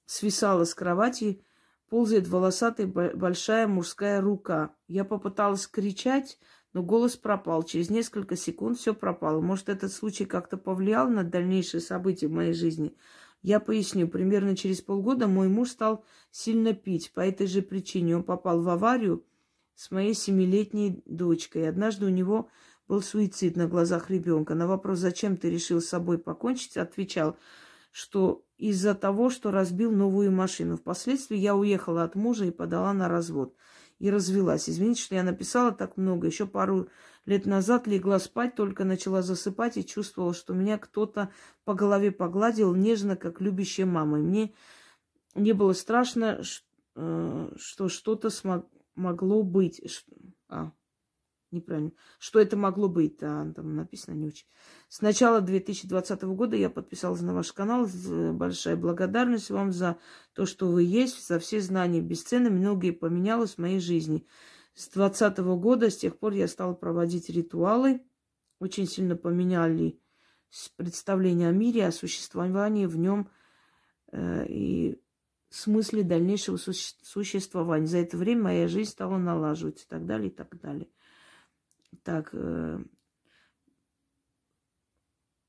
[0.06, 1.44] свисала с кровати,
[1.90, 4.74] ползает волосатая большая мужская рука.
[4.88, 6.40] Я попыталась кричать,
[6.76, 7.64] но голос пропал.
[7.64, 9.40] Через несколько секунд все пропало.
[9.40, 12.94] Может, этот случай как-то повлиял на дальнейшие события в моей жизни?
[13.42, 14.10] Я поясню.
[14.10, 17.14] Примерно через полгода мой муж стал сильно пить.
[17.14, 19.26] По этой же причине он попал в аварию
[19.74, 21.70] с моей семилетней дочкой.
[21.70, 22.50] Однажды у него
[22.90, 24.54] был суицид на глазах ребенка.
[24.54, 27.38] На вопрос, зачем ты решил с собой покончить, отвечал,
[27.94, 30.76] что из-за того, что разбил новую машину.
[30.76, 33.56] Впоследствии я уехала от мужа и подала на развод
[34.06, 34.70] и развелась.
[34.70, 36.28] Извините, что я написала так много.
[36.28, 36.90] Еще пару
[37.26, 41.32] лет назад легла спать, только начала засыпать и чувствовала, что меня кто-то
[41.64, 44.20] по голове погладил нежно, как любящая мама.
[44.20, 44.54] И мне
[45.34, 46.44] не было страшно,
[46.96, 48.30] э, что что-то
[48.94, 49.82] могло быть.
[50.50, 50.72] А,
[51.56, 51.92] неправильно.
[52.20, 53.18] Что это могло быть?
[53.18, 54.46] Да, там написано не очень.
[54.90, 57.88] С начала 2020 года я подписалась на ваш канал.
[58.34, 59.98] Большая благодарность вам за
[60.34, 62.50] то, что вы есть, за все знания бесценны.
[62.50, 64.26] Многие поменялось в моей жизни.
[64.74, 68.02] С 2020 года, с тех пор я стала проводить ритуалы.
[68.60, 70.00] Очень сильно поменяли
[70.78, 73.30] представление о мире, о существовании в нем
[74.12, 75.02] э, и
[75.56, 77.88] смысле дальнейшего существования.
[77.88, 80.90] За это время моя жизнь стала налаживаться и так далее, и так далее.
[82.04, 82.80] Так, э,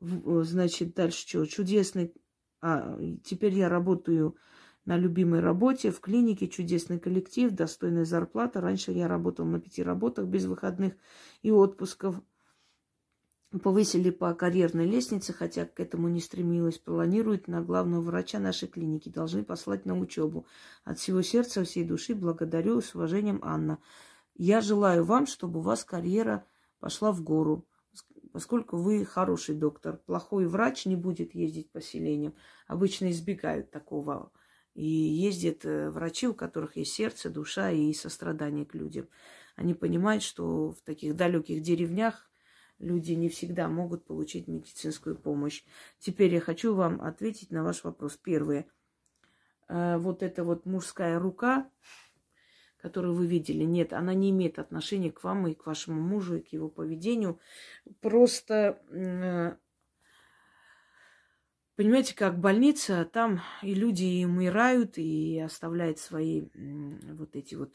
[0.00, 1.46] значит, дальше что?
[1.46, 2.14] Чудесный...
[2.60, 4.36] А, теперь я работаю
[4.86, 8.60] на любимой работе, в клинике, чудесный коллектив, достойная зарплата.
[8.60, 10.94] Раньше я работала на пяти работах без выходных
[11.42, 12.22] и отпусков.
[13.62, 16.78] Повысили по карьерной лестнице, хотя к этому не стремилась.
[16.78, 19.08] Планирует на главного врача нашей клиники.
[19.08, 20.46] Должны послать на учебу.
[20.84, 22.80] От всего сердца, всей души благодарю.
[22.80, 23.78] С уважением, Анна.
[24.38, 26.44] Я желаю вам, чтобы у вас карьера
[26.78, 27.66] пошла в гору,
[28.32, 29.96] поскольку вы хороший доктор.
[29.96, 32.34] Плохой врач не будет ездить по селениям.
[32.66, 34.30] Обычно избегают такого.
[34.74, 39.08] И ездят э, врачи, у которых есть сердце, душа и сострадание к людям.
[39.54, 42.30] Они понимают, что в таких далеких деревнях
[42.78, 45.64] люди не всегда могут получить медицинскую помощь.
[45.98, 48.18] Теперь я хочу вам ответить на ваш вопрос.
[48.22, 48.66] Первое.
[49.68, 51.70] Э, вот эта вот мужская рука,
[52.86, 56.40] которую вы видели, нет, она не имеет отношения к вам и к вашему мужу, и
[56.40, 57.40] к его поведению.
[58.00, 59.56] Просто, э,
[61.74, 67.74] понимаете, как больница, там и люди и умирают, и оставляют свои вот эти вот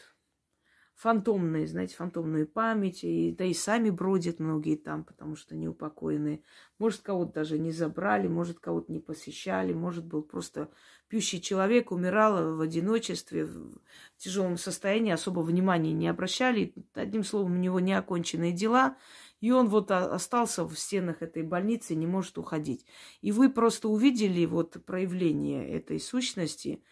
[1.01, 6.43] фантомные, знаете, фантомную память, и, да и сами бродят многие там, потому что неупокоенные.
[6.77, 10.69] Может, кого-то даже не забрали, может, кого-то не посещали, может, был просто
[11.07, 13.79] пьющий человек, умирал в одиночестве, в
[14.17, 16.75] тяжелом состоянии, особо внимания не обращали.
[16.93, 18.95] Одним словом, у него неоконченные дела,
[19.41, 22.85] И он вот остался в стенах этой больницы, не может уходить.
[23.21, 26.83] И вы просто увидели вот проявление этой сущности,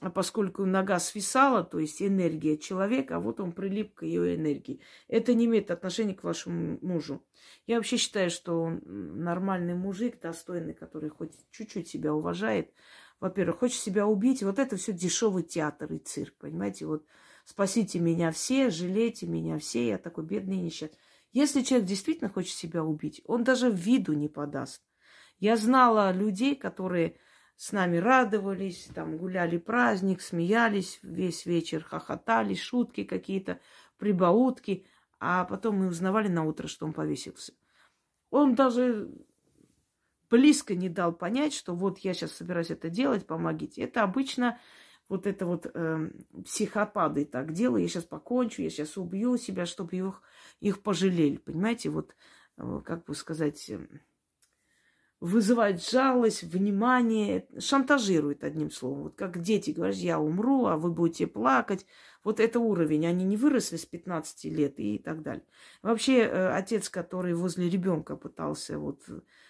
[0.00, 4.80] а поскольку нога свисала, то есть энергия человека, а вот он прилип к ее энергии.
[5.08, 7.24] Это не имеет отношения к вашему мужу.
[7.66, 12.72] Я вообще считаю, что он нормальный мужик, достойный, который хоть чуть-чуть себя уважает.
[13.18, 14.44] Во-первых, хочет себя убить.
[14.44, 16.86] Вот это все дешевый театр и цирк, понимаете?
[16.86, 17.04] Вот
[17.44, 20.98] спасите меня все, жалейте меня все, я такой бедный и несчастный.
[21.32, 24.82] Если человек действительно хочет себя убить, он даже виду не подаст.
[25.40, 27.16] Я знала людей, которые
[27.58, 33.58] с нами радовались, там гуляли праздник, смеялись весь вечер, хохотали, шутки какие-то,
[33.98, 34.86] прибаутки,
[35.18, 37.52] а потом мы узнавали на утро, что он повесился.
[38.30, 39.10] Он даже
[40.30, 43.82] близко не дал понять, что вот я сейчас собираюсь это делать, помогите.
[43.82, 44.60] Это обычно
[45.08, 46.10] вот это вот э,
[46.44, 47.82] психопаты так делают.
[47.82, 50.22] Я сейчас покончу, я сейчас убью себя, чтобы их,
[50.60, 51.38] их пожалели.
[51.38, 52.14] Понимаете, вот,
[52.56, 53.80] э, как бы сказать, э,
[55.20, 59.04] вызывает жалость, внимание, шантажирует одним словом.
[59.04, 61.86] Вот как дети говорят, я умру, а вы будете плакать.
[62.22, 63.06] Вот это уровень.
[63.06, 65.44] Они не выросли с 15 лет и так далее.
[65.82, 69.02] Вообще, э, отец, который возле ребенка пытался вот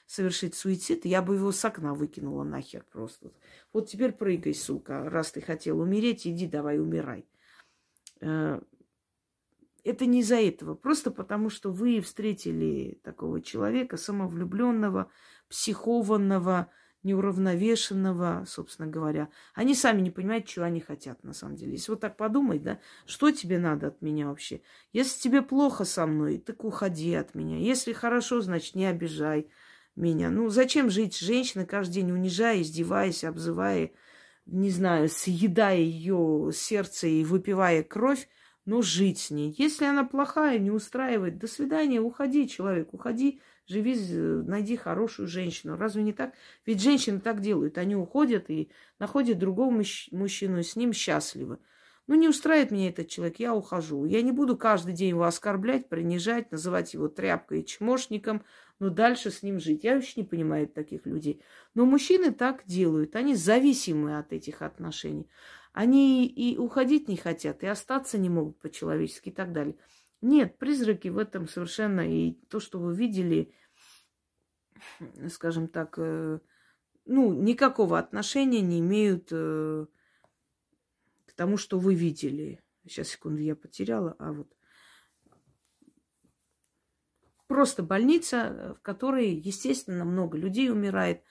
[0.06, 3.30] совершить суицид, я бы его с окна выкинула нахер просто.
[3.74, 7.26] Вот теперь прыгай, сука, раз ты хотел умереть, иди давай умирай.
[8.22, 8.60] Э,
[9.84, 15.10] это не из-за этого, просто потому что вы встретили такого человека, самовлюбленного,
[15.48, 16.70] психованного,
[17.02, 19.28] неуравновешенного, собственно говоря.
[19.54, 21.72] Они сами не понимают, чего они хотят на самом деле.
[21.72, 24.62] Если вот так подумать, да, что тебе надо от меня вообще?
[24.92, 27.58] Если тебе плохо со мной, так уходи от меня.
[27.58, 29.48] Если хорошо, значит, не обижай
[29.96, 30.30] меня.
[30.30, 33.90] Ну, зачем жить с женщиной каждый день, унижая, издеваясь, обзывая,
[34.46, 38.28] не знаю, съедая ее сердце и выпивая кровь,
[38.64, 39.54] но жить с ней.
[39.56, 43.94] Если она плохая, не устраивает, до свидания, уходи, человек, уходи живи,
[44.46, 45.76] найди хорошую женщину.
[45.76, 46.34] Разве не так?
[46.66, 47.78] Ведь женщины так делают.
[47.78, 51.58] Они уходят и находят другого мужчину, и с ним счастливы.
[52.06, 54.06] Ну, не устраивает меня этот человек, я ухожу.
[54.06, 58.44] Я не буду каждый день его оскорблять, принижать, называть его тряпкой и чмошником,
[58.78, 59.84] но дальше с ним жить.
[59.84, 61.42] Я вообще не понимаю таких людей.
[61.74, 63.14] Но мужчины так делают.
[63.14, 65.28] Они зависимы от этих отношений.
[65.74, 69.76] Они и уходить не хотят, и остаться не могут по-человечески и так далее.
[70.20, 73.54] Нет, призраки в этом совершенно и то, что вы видели,
[75.28, 76.40] скажем так, э,
[77.04, 79.86] ну, никакого отношения не имеют э,
[81.26, 82.60] к тому, что вы видели.
[82.82, 84.52] Сейчас, секунду, я потеряла, а вот.
[87.46, 91.22] Просто больница, в которой, естественно, много людей умирает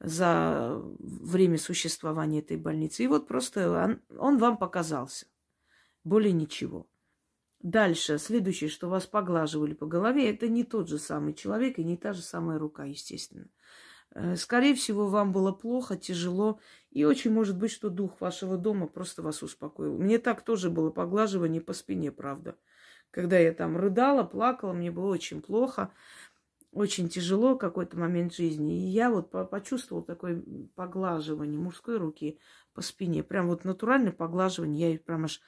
[0.00, 3.04] за время существования этой больницы.
[3.04, 5.26] И вот просто он, он вам показался.
[6.02, 6.88] Более ничего.
[7.64, 11.96] Дальше, следующее, что вас поглаживали по голове, это не тот же самый человек и не
[11.96, 13.46] та же самая рука, естественно.
[14.14, 16.60] Э, скорее всего, вам было плохо, тяжело,
[16.90, 19.96] и очень может быть, что дух вашего дома просто вас успокоил.
[19.96, 22.54] Мне так тоже было поглаживание по спине, правда.
[23.10, 25.90] Когда я там рыдала, плакала, мне было очень плохо,
[26.70, 28.76] очень тяжело какой-то момент жизни.
[28.76, 30.44] И я вот почувствовала такое
[30.74, 32.38] поглаживание мужской руки
[32.74, 33.22] по спине.
[33.22, 34.92] Прям вот натуральное поглаживание.
[34.92, 35.40] Я прям аж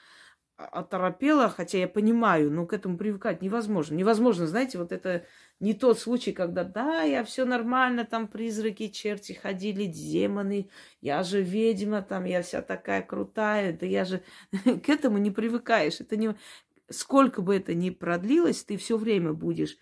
[0.57, 3.95] оторопела, хотя я понимаю, но к этому привыкать невозможно.
[3.95, 5.27] Невозможно, знаете, вот это
[5.61, 11.43] не тот случай, когда да, я все нормально, там призраки, черти ходили, демоны, я же
[11.43, 14.23] ведьма, там я вся такая крутая, да я же
[14.65, 16.01] к этому не привыкаешь.
[16.01, 16.35] Это не
[16.89, 19.77] сколько бы это ни продлилось, ты все время будешь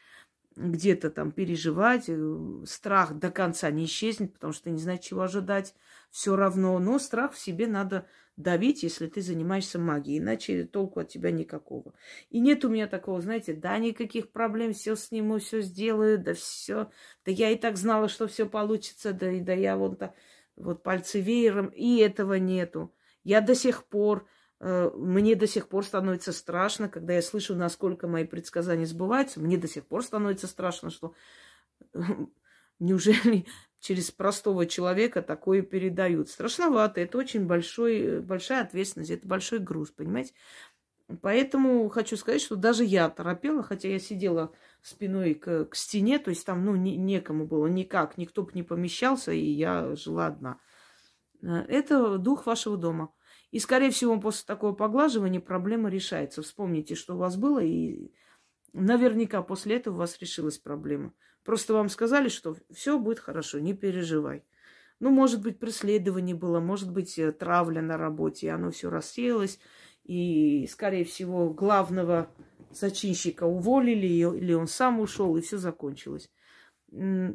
[0.56, 5.22] где-то там переживать, э, страх до конца не исчезнет, потому что ты не знаешь, чего
[5.22, 5.74] ожидать,
[6.10, 8.06] все равно, но страх в себе надо
[8.36, 11.94] давить, если ты занимаешься магией, иначе толку от тебя никакого.
[12.30, 16.90] И нет у меня такого, знаете, да, никаких проблем, все сниму, все сделаю, да все,
[17.24, 20.14] да я и так знала, что все получится, да, да я вот так,
[20.56, 22.94] вот пальцы веером, и этого нету.
[23.22, 24.26] Я до сих пор,
[24.60, 29.56] э, мне до сих пор становится страшно, когда я слышу, насколько мои предсказания сбываются, мне
[29.56, 31.14] до сих пор становится страшно, что
[32.80, 33.46] неужели
[33.84, 36.30] через простого человека такое передают.
[36.30, 40.32] Страшновато, это очень большой, большая ответственность, это большой груз, понимаете?
[41.20, 46.30] Поэтому хочу сказать, что даже я торопела, хотя я сидела спиной к, к стене, то
[46.30, 50.58] есть там, ну, не, некому было никак, никто бы не помещался, и я жила одна.
[51.42, 53.12] Это дух вашего дома.
[53.50, 56.40] И, скорее всего, после такого поглаживания проблема решается.
[56.40, 58.14] Вспомните, что у вас было, и
[58.72, 61.12] наверняка после этого у вас решилась проблема.
[61.44, 64.44] Просто вам сказали, что все будет хорошо, не переживай.
[65.00, 69.58] Ну, может быть, преследование было, может быть, э, травля на работе, и оно все рассеялось.
[70.04, 72.30] И, скорее всего, главного
[72.70, 76.30] зачинщика уволили, или он сам ушел, и все закончилось.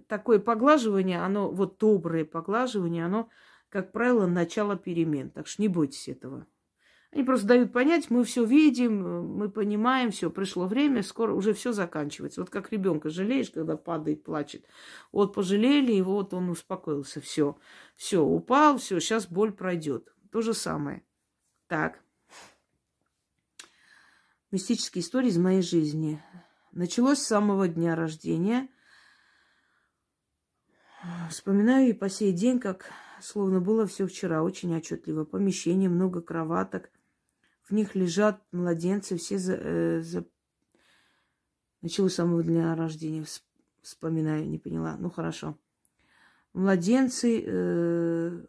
[0.07, 3.29] Такое поглаживание, оно, вот доброе поглаживание, оно,
[3.69, 5.29] как правило, начало перемен.
[5.29, 6.47] Так что не бойтесь этого.
[7.11, 11.71] Они просто дают понять, мы все видим, мы понимаем, все, пришло время, скоро уже все
[11.71, 12.41] заканчивается.
[12.41, 14.63] Вот как ребенка жалеешь, когда падает, плачет.
[15.11, 17.57] Вот пожалели, и вот он успокоился, все,
[17.95, 20.13] все, упал, все, сейчас боль пройдет.
[20.31, 21.03] То же самое.
[21.67, 21.99] Так.
[24.51, 26.21] Мистические истории из моей жизни.
[26.73, 28.69] Началось с самого дня рождения.
[31.31, 35.25] Вспоминаю и по сей день, как словно было все вчера, очень отчетливо.
[35.25, 36.91] Помещение, много кроваток,
[37.69, 40.25] в них лежат младенцы, все за, э, за...
[41.81, 43.25] Началось с самого дня рождения,
[43.81, 44.97] вспоминаю, не поняла.
[44.97, 45.57] Ну, хорошо.
[46.53, 48.45] Младенцы э,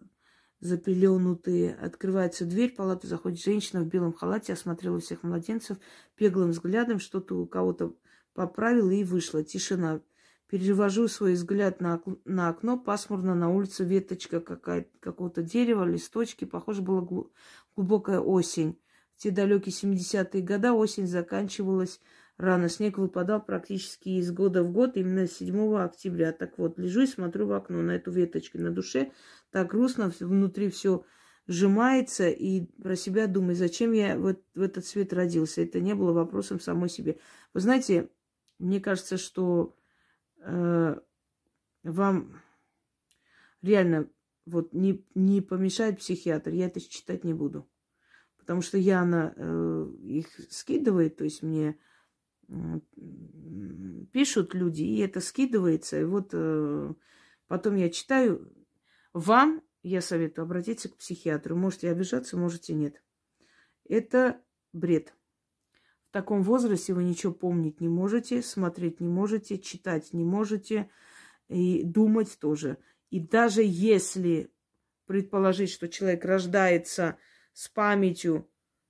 [0.60, 1.74] запеленутые.
[1.74, 5.78] Открывается дверь, в палату заходит женщина в белом халате, осмотрела всех младенцев,
[6.16, 7.94] пеглым взглядом что-то у кого-то
[8.32, 9.44] поправила и вышла.
[9.44, 10.00] Тишина.
[10.48, 16.44] Перевожу свой взгляд на, на окно, пасмурно на улице веточка какого-то дерева, листочки.
[16.44, 17.06] Похоже, была
[17.76, 18.76] глубокая осень
[19.20, 22.00] те далекие 70-е годы осень заканчивалась
[22.38, 22.70] рано.
[22.70, 26.32] Снег выпадал практически из года в год, именно 7 октября.
[26.32, 29.12] Так вот, лежу и смотрю в окно на эту веточку на душе.
[29.50, 31.04] Так грустно, внутри все
[31.46, 35.60] сжимается, и про себя думаю, зачем я в, в этот свет родился.
[35.60, 37.18] Это не было вопросом самой себе.
[37.52, 38.08] Вы знаете,
[38.58, 39.76] мне кажется, что
[40.38, 40.96] э,
[41.82, 42.40] вам
[43.60, 44.08] реально
[44.46, 46.52] вот не, не помешает психиатр.
[46.52, 47.68] Я это читать не буду
[48.40, 51.78] потому что Яна э, их скидывает, то есть мне
[52.48, 52.80] э,
[54.12, 56.00] пишут люди, и это скидывается.
[56.00, 56.92] И вот э,
[57.46, 58.52] потом я читаю.
[59.12, 61.56] Вам я советую обратиться к психиатру.
[61.56, 63.02] Можете обижаться, можете нет.
[63.88, 64.40] Это
[64.72, 65.14] бред.
[66.08, 70.90] В таком возрасте вы ничего помнить не можете, смотреть не можете, читать не можете
[71.48, 72.78] и думать тоже.
[73.10, 74.50] И даже если
[75.06, 77.16] предположить, что человек рождается
[77.52, 78.48] с памятью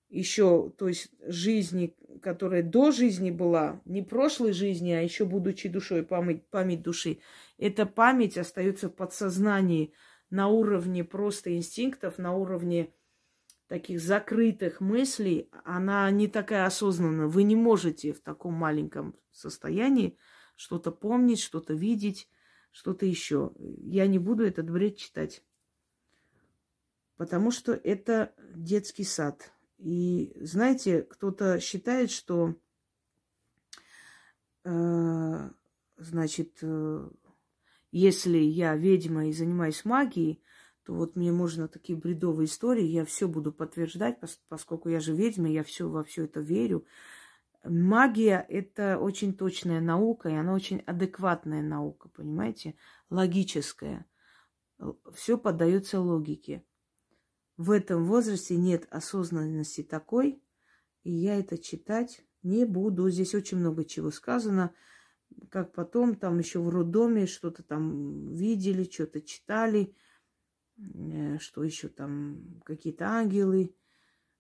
[0.09, 6.03] еще, то есть жизни, которая до жизни была, не прошлой жизни, а еще будучи душой,
[6.03, 7.21] память, память души,
[7.59, 9.93] эта память остается в подсознании
[10.29, 12.93] на уровне просто инстинктов, на уровне
[13.69, 17.29] таких закрытых мыслей, она не такая осознанная.
[17.29, 20.19] Вы не можете в таком маленьком состоянии
[20.57, 22.29] что-то помнить, что-то видеть,
[22.73, 23.53] что-то еще.
[23.59, 25.45] Я не буду этот бред читать
[27.21, 29.53] потому что это детский сад.
[29.77, 32.55] И знаете, кто-то считает, что,
[34.65, 35.51] э,
[35.99, 37.11] значит, э,
[37.93, 40.43] если я ведьма и занимаюсь магией,
[40.83, 44.19] то вот мне можно такие бредовые истории, я все буду подтверждать,
[44.49, 46.87] поскольку я же ведьма, я все во все это верю.
[47.63, 52.77] Магия– это очень точная наука, и она очень адекватная наука, понимаете,
[53.11, 54.07] логическая.
[55.13, 56.65] Все поддается логике
[57.61, 60.43] в этом возрасте нет осознанности такой,
[61.03, 63.11] и я это читать не буду.
[63.11, 64.75] Здесь очень много чего сказано,
[65.51, 69.95] как потом там еще в роддоме что-то там видели, что-то читали,
[70.79, 73.77] э, что еще там какие-то ангелы,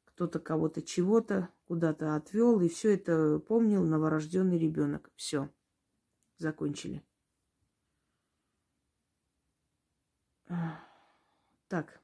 [0.06, 5.10] кто-то кого-то чего-то куда-то отвел, и все это помнил новорожденный ребенок.
[5.14, 5.50] Все,
[6.38, 7.04] закончили.
[11.68, 12.00] Так.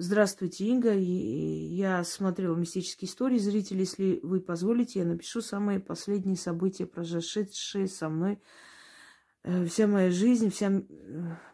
[0.00, 0.94] Здравствуйте, Инга.
[0.94, 3.36] Я смотрела мистические истории.
[3.36, 8.40] Зрители, если вы позволите, я напишу самые последние события, произошедшие со мной.
[9.42, 10.84] Э, вся моя жизнь, вся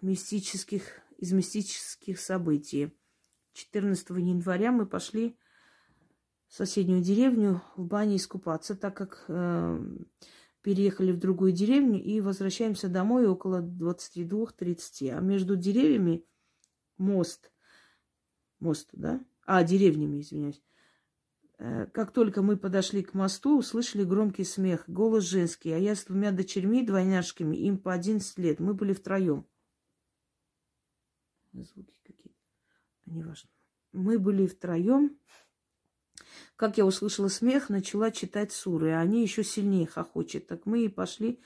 [0.03, 0.82] мистических,
[1.16, 2.95] из мистических событий.
[3.55, 5.38] 14 января мы пошли
[6.47, 9.97] в соседнюю деревню в бане искупаться, так как э,
[10.61, 15.16] переехали в другую деревню и возвращаемся домой около 22-30.
[15.16, 16.26] А между деревьями
[16.99, 17.51] мост–
[18.64, 19.20] мост, да?
[19.46, 20.62] А, деревнями, извиняюсь.
[21.58, 26.04] Э, как только мы подошли к мосту, услышали громкий смех, голос женский, а я с
[26.04, 28.58] двумя дочерьми, двойняшками, им по 11 лет.
[28.58, 29.46] Мы были втроем.
[31.52, 32.38] Звуки какие-то.
[33.06, 33.50] Неважно.
[33.92, 35.16] Мы были втроем.
[36.56, 40.46] Как я услышала смех, начала читать суры, а они еще сильнее хохочет.
[40.46, 41.40] Так мы и пошли,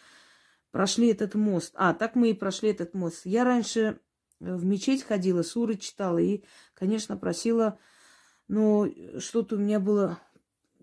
[0.71, 1.73] прошли этот мост.
[1.75, 3.27] А, так мы и прошли этот мост.
[3.27, 4.01] Я раньше
[4.41, 7.79] в мечеть ходила, суры читала и, конечно, просила,
[8.47, 10.19] но что-то у меня было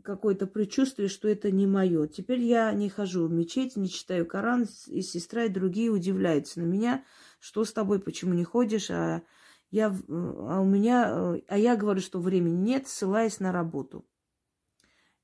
[0.04, 2.08] какое-то предчувствие, что это не мое.
[2.08, 6.66] Теперь я не хожу в мечеть, не читаю Коран, и сестра, и другие удивляются на
[6.66, 7.04] меня,
[7.40, 9.24] что с тобой, почему не ходишь, а
[9.72, 14.06] я, а у меня, а я говорю, что времени нет, ссылаясь на работу.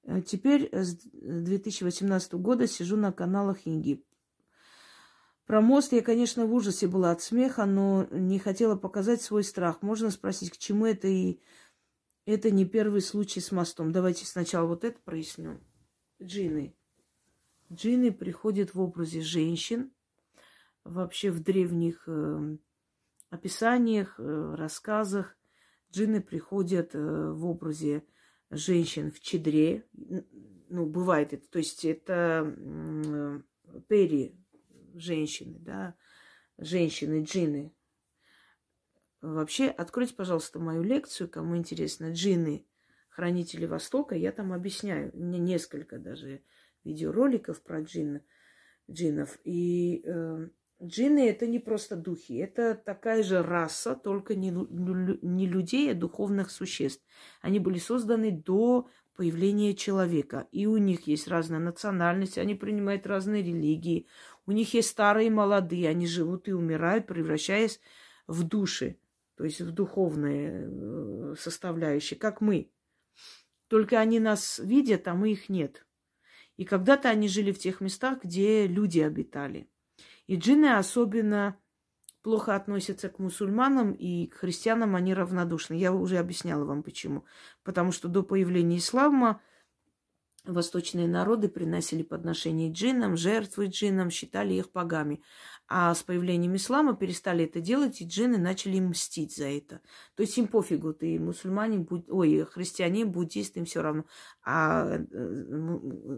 [0.04, 4.04] Э, теперь с 2018 года сижу на каналах Инги.
[5.46, 9.82] Про мост я, конечно, в ужасе была от смеха, но не хотела показать свой страх.
[9.82, 11.40] Можно спросить, к чему это и
[12.26, 13.92] это не первый случай с мостом.
[13.92, 15.60] Давайте сначала вот это проясню.
[16.22, 16.76] Джины.
[17.72, 19.92] Джины приходят в образе женщин.
[20.84, 22.58] Вообще в древних э,
[23.30, 25.38] описаниях, э, рассказах
[25.92, 28.04] джины приходят э, в образе
[28.50, 29.86] женщин в чедре.
[29.94, 31.48] Ну, бывает это.
[31.50, 33.42] То есть это э,
[33.88, 34.41] пери
[34.96, 35.96] женщины, да,
[36.58, 37.74] женщины, джины.
[39.22, 42.66] Вообще, откройте, пожалуйста, мою лекцию, кому интересно, джины,
[43.10, 45.12] хранители Востока, я там объясняю.
[45.14, 46.42] У меня несколько даже
[46.84, 48.22] видеороликов про джин,
[48.90, 49.38] джинов.
[49.44, 50.48] И э,
[50.82, 56.50] джины это не просто духи, это такая же раса, только не, не людей, а духовных
[56.50, 57.06] существ.
[57.42, 60.48] Они были созданы до появления человека.
[60.52, 64.08] И у них есть разная национальность, они принимают разные религии.
[64.46, 67.80] У них есть старые и молодые, они живут и умирают, превращаясь
[68.28, 68.98] в души,
[69.36, 72.72] то есть в духовные э, составляющие, как мы.
[73.68, 75.86] Только они нас видят, а мы их нет.
[76.58, 79.70] И когда-то они жили в тех местах, где люди обитали.
[80.28, 81.58] И джинны особенно
[82.22, 85.74] плохо относятся к мусульманам и к христианам они равнодушны.
[85.76, 87.26] Я уже объясняла вам почему.
[87.64, 89.42] Потому что до появления ислама
[90.46, 95.22] восточные народы приносили подношения джиннам, жертвы джиннам, считали их богами.
[95.68, 99.82] А с появлением ислама перестали это делать, и джинны начали мстить за это.
[100.16, 104.06] То есть им пофигу, ты мусульмане, будь, ой, христиане, буддисты, им все равно.
[104.44, 105.02] А э,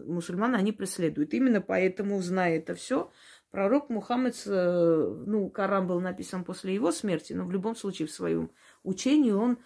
[0.06, 1.34] мусульман они преследуют.
[1.34, 3.12] Именно поэтому, зная это все,
[3.54, 8.10] Пророк Мухаммед, э, ну, Коран был написан после его смерти, но в любом случае в
[8.10, 8.50] своем
[8.82, 9.58] учении он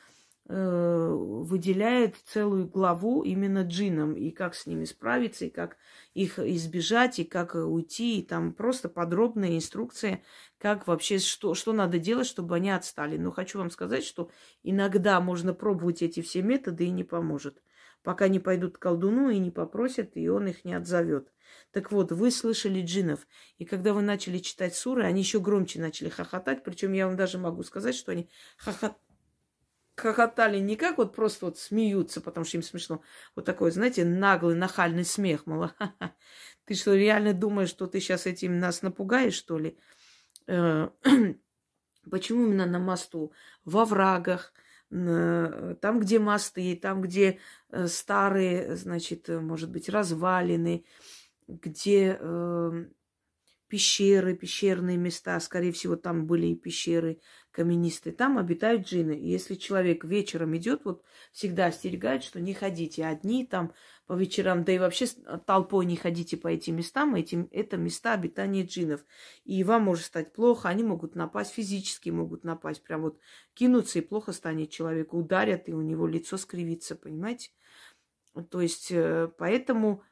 [0.46, 5.78] э, выделяет целую главу именно джинам, и как с ними справиться, и как
[6.12, 10.22] их избежать, и как уйти, и там просто подробная инструкция,
[10.58, 13.16] как вообще, что, что надо делать, чтобы они отстали.
[13.16, 14.30] Но хочу вам сказать, что
[14.62, 17.62] иногда можно пробовать эти все методы и не поможет.
[18.02, 21.32] Пока не пойдут к колдуну и не попросят, и он их не отзовет.
[21.70, 23.26] Так вот, вы слышали джинов,
[23.58, 27.38] и когда вы начали читать суры, они еще громче начали хохотать, причем я вам даже
[27.38, 28.94] могу сказать, что они хохот...
[29.94, 33.02] хохотали не как вот просто вот смеются, потому что им смешно,
[33.36, 35.68] вот такой, знаете, наглый, нахальный смех, мол,
[36.64, 39.78] ты что, реально думаешь, что ты сейчас этим нас напугаешь, что ли?
[40.46, 40.88] Э,
[42.10, 43.32] почему именно на мосту?
[43.66, 44.54] Во врагах,
[44.90, 47.38] там, где мосты, там, где
[47.68, 50.86] э, старые, значит, может быть, развалины,
[51.48, 52.84] где э,
[53.68, 57.20] пещеры, пещерные места, скорее всего, там были и пещеры
[57.50, 59.12] каменистые, там обитают джины.
[59.12, 63.74] И если человек вечером идет, вот всегда остерегает, что не ходите одни там
[64.06, 65.06] по вечерам, да и вообще
[65.46, 69.04] толпой не ходите по этим местам, этим, это места обитания джинов.
[69.44, 73.18] И вам может стать плохо, они могут напасть, физически могут напасть, прям вот
[73.54, 77.50] кинуться, и плохо станет человеку, ударят, и у него лицо скривится, понимаете?
[78.50, 80.07] То есть, э, поэтому Э,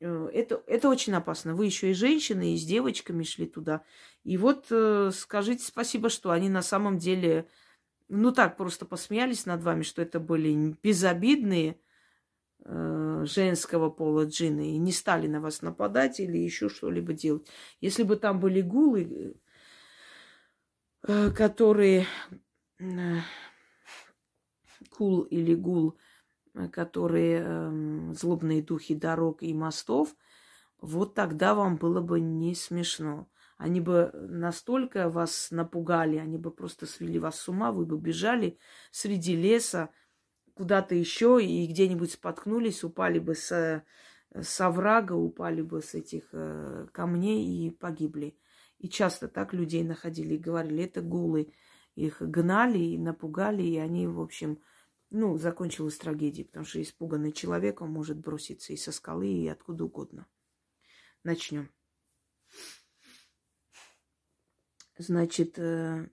[0.00, 1.54] это, это очень опасно.
[1.54, 3.82] Вы еще и женщины, и с девочками шли туда.
[4.24, 7.48] И вот э, скажите спасибо, что они на самом деле,
[8.08, 11.80] ну так, просто посмеялись над вами, что это были безобидные
[12.64, 17.48] э, женского пола джины и не стали на вас нападать или еще что-либо делать.
[17.80, 19.36] Если бы там были гулы,
[21.02, 22.06] э, которые...
[22.78, 23.18] Э,
[24.90, 26.07] кул или гул– Э,
[26.66, 30.16] которые э, злобные духи дорог и мостов,
[30.80, 33.28] вот тогда вам было бы не смешно.
[33.56, 38.58] Они бы настолько вас напугали, они бы просто свели вас с ума, вы бы бежали
[38.92, 39.90] среди леса
[40.54, 43.84] куда-то еще и где-нибудь споткнулись, упали бы с,
[44.32, 48.36] с оврага, упали бы с этих э, камней и погибли.
[48.78, 51.52] И часто так людей находили и говорили, это гулы.
[51.94, 54.60] Их гнали и напугали, и они, в общем,
[55.10, 59.84] ну, закончилась трагедией, потому что испуганный человек, он может броситься и со скалы, и откуда
[59.84, 60.26] угодно.
[61.24, 61.70] Начнем.
[64.98, 66.08] Значит, э,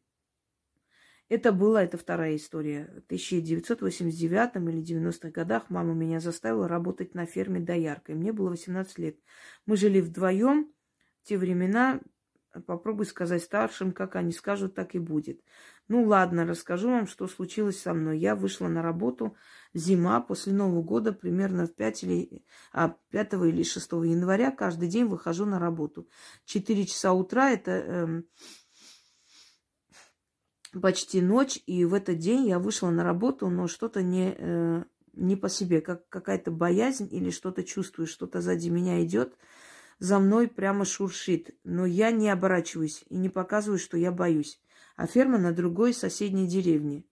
[1.27, 2.85] это была, это вторая история.
[2.85, 8.15] В 1989 или 90-х годах мама меня заставила работать на ферме дояркой.
[8.15, 9.19] Мне было 18 лет.
[9.65, 10.71] Мы жили вдвоем.
[11.23, 11.99] В те времена
[12.61, 15.41] Попробуй сказать старшим, как они скажут, так и будет.
[15.87, 18.17] Ну ладно, расскажу вам, что случилось со мной.
[18.17, 19.35] Я вышла на работу
[19.73, 24.51] зима после Нового года, примерно в 5, или, а, 5 или 6 января.
[24.51, 26.07] Каждый день выхожу на работу.
[26.45, 28.21] 4 часа утра это э,
[30.79, 31.59] почти ночь.
[31.65, 34.83] И в этот день я вышла на работу, но что-то не, э,
[35.13, 39.37] не по себе, как какая-то боязнь или что-то чувствую, что-то сзади меня идет,
[39.99, 41.55] за мной прямо шуршит.
[41.63, 44.59] Но я не оборачиваюсь и не показываю, что я боюсь.
[44.95, 47.03] А ферма на другой соседней деревне.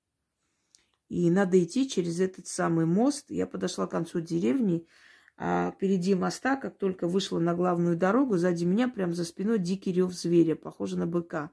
[1.10, 3.26] И надо идти через этот самый мост.
[3.30, 4.88] Я подошла к концу деревни,
[5.38, 9.92] а впереди моста, как только вышла на главную дорогу, сзади меня, прямо за спиной, дикий
[9.92, 11.52] рев зверя, похоже на быка.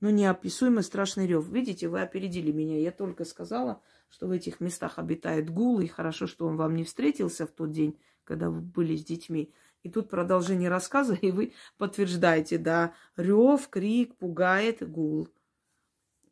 [0.00, 1.48] Но неописуемо страшный рев.
[1.48, 2.78] Видите, вы опередили меня.
[2.78, 6.82] Я только сказала, что в этих местах обитает гул, и хорошо, что он вам не
[6.84, 9.54] встретился в тот день, когда вы были с детьми.
[9.82, 15.28] И тут продолжение рассказа, и вы подтверждаете, да, рев, крик пугает гул.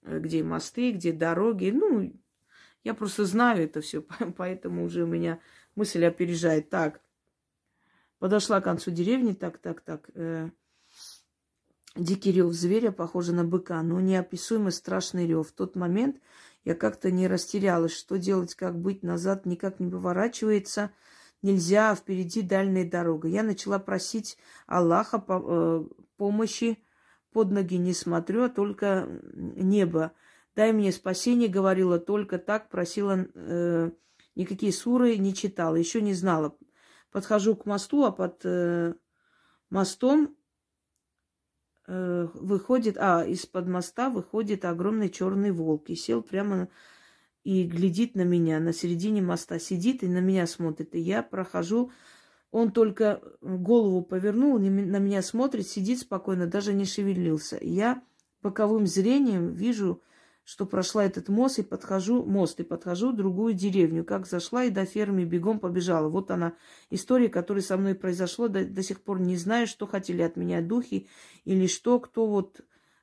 [0.02, 1.70] Где мосты, где дороги.
[1.70, 2.12] Ну,
[2.84, 4.02] я просто знаю это все,
[4.36, 5.40] поэтому уже у меня
[5.74, 6.70] мысль опережает.
[6.70, 7.00] Так,
[8.18, 10.10] подошла к концу деревни, так, так, так.
[10.14, 10.50] Э,
[11.96, 15.48] Дикий рев зверя, похоже на быка, но неописуемо страшный рев.
[15.48, 16.20] В тот момент
[16.64, 20.92] я как-то не растерялась, что делать, как быть, назад никак не поворачивается,
[21.42, 23.28] нельзя, а впереди дальняя дорога.
[23.28, 24.36] Я начала просить
[24.66, 25.84] Аллаха э,
[26.16, 26.78] помощи,
[27.32, 30.12] под ноги не смотрю, а только небо.
[30.56, 33.90] Дай мне спасение, говорила только так, просила, э,
[34.34, 36.56] никакие суры не читала, еще не знала.
[37.12, 38.94] Подхожу к мосту, а под э,
[39.70, 40.36] мостом
[41.92, 46.68] Э, выходит, а из-под моста выходит огромный черный волк и сел прямо
[47.44, 50.94] и глядит на меня на середине моста, сидит и на меня смотрит.
[50.94, 51.90] И я прохожу,
[52.50, 57.56] он только голову повернул, на меня смотрит, сидит спокойно, даже не шевелился.
[57.56, 58.02] И я
[58.42, 60.02] боковым зрением вижу
[60.50, 64.04] что прошла этот мост и подхожу, мост и подхожу в другую деревню.
[64.04, 66.08] Как зашла и до фермы бегом побежала.
[66.08, 66.54] Вот она,
[66.90, 68.48] история, которая со мной произошла.
[68.48, 71.08] До, до сих пор не знаю, что хотели от меня духи
[71.44, 72.62] или что, кто вот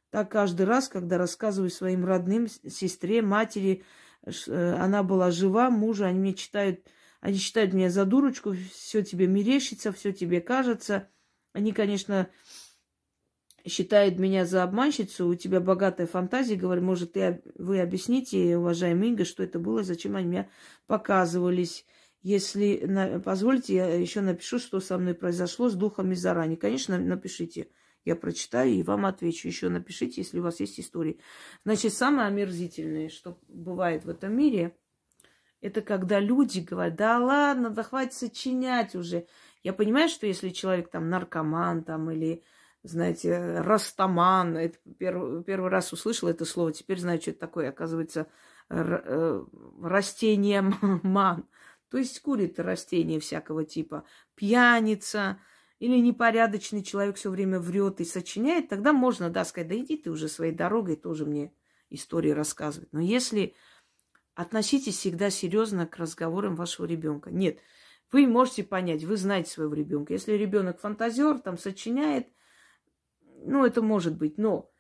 [0.10, 3.84] так каждый раз, когда рассказываю своим родным, сестре, матери,
[4.48, 6.82] она была жива, мужа, они мне читают,
[7.22, 11.10] они считают меня за дурочку, все тебе мерещится, все тебе кажется.
[11.54, 12.30] Они, конечно,
[13.66, 19.26] считает меня за обманщицу, у тебя богатая фантазия, говорю, может, ты, вы объясните, уважаемый Инга,
[19.26, 20.50] что это было, зачем они меня
[20.86, 21.86] показывались.
[22.22, 26.58] Если на, позволите, я еще напишу, что со мной произошло с духами заранее.
[26.58, 27.70] Конечно, напишите.
[28.08, 29.50] Я прочитаю и вам отвечу.
[29.50, 31.20] Еще напишите, если у вас есть истории.
[31.66, 34.78] Значит, самое омерзительное, что бывает в этом мире,
[35.60, 39.28] это когда люди говорят, да ладно, да хватит сочинять уже.
[39.62, 42.44] Я понимаю, что если человек там наркоман там или
[42.84, 44.56] знаете, растаман.
[44.56, 47.70] Это первый, первый раз услышала это слово, теперь знаю, что это такое.
[47.70, 48.28] Оказывается,
[48.70, 49.46] э,
[49.82, 50.62] растение
[51.04, 51.46] ман.
[51.90, 54.06] То есть курит растения всякого типа.
[54.36, 55.42] Пьяница
[55.80, 60.10] или непорядочный человек все время врет и сочиняет, тогда можно, да, сказать, да иди ты
[60.10, 61.54] уже своей дорогой, тоже мне
[61.90, 62.92] истории рассказывать.
[62.92, 63.56] Но если
[64.38, 67.32] относитесь всегда серьезно к разговорам вашего ребенка.
[67.32, 67.60] Нет,
[68.12, 70.14] вы можете понять, вы знаете своего ребенка.
[70.14, 72.28] Если ребенок фантазер, там сочиняет,
[73.44, 74.72] ну, это может быть, но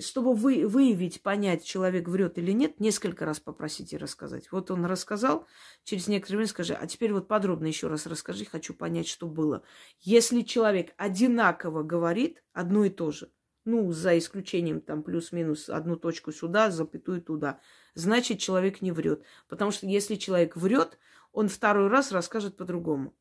[0.00, 4.50] чтобы вы, выявить, понять, человек врет или нет, несколько раз попросите рассказать.
[4.50, 5.46] Вот он рассказал,
[5.84, 9.62] через некоторое время скажи, а теперь вот подробно еще раз расскажи, хочу понять, что было.
[10.00, 13.30] Если человек одинаково говорит одно и то же,
[13.64, 17.60] ну, за исключением там плюс-минус одну точку сюда, запятую туда,
[17.94, 19.22] значит, человек не врет.
[19.46, 20.98] Потому что если человек врет,
[21.32, 23.14] он второй раз расскажет по-другому.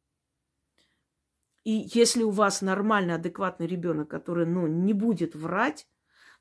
[1.65, 5.85] И если у вас нормальный, адекватный ребенок, который, ну, не будет врать,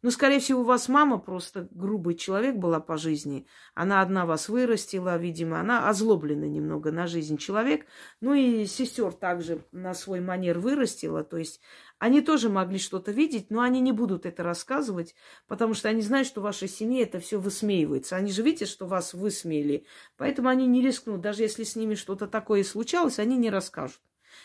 [0.07, 3.44] ну, скорее всего, у вас мама просто грубый человек была по жизни.
[3.74, 7.86] Она одна вас вырастила, видимо, она озлоблена немного на жизнь человек.
[8.20, 11.24] Ну и сестер также на свой манер вырастила.
[11.24, 11.61] То есть
[11.98, 15.16] они тоже могли что-то видеть, но они не будут это рассказывать,
[15.48, 18.14] потому что они знают, что в вашей семье это все высмеивается.
[18.14, 19.86] Они же видят, что вас высмеяли.
[20.16, 21.20] Поэтому они не рискнут.
[21.20, 24.00] Даже если с ними что-то такое случалось, они не расскажут.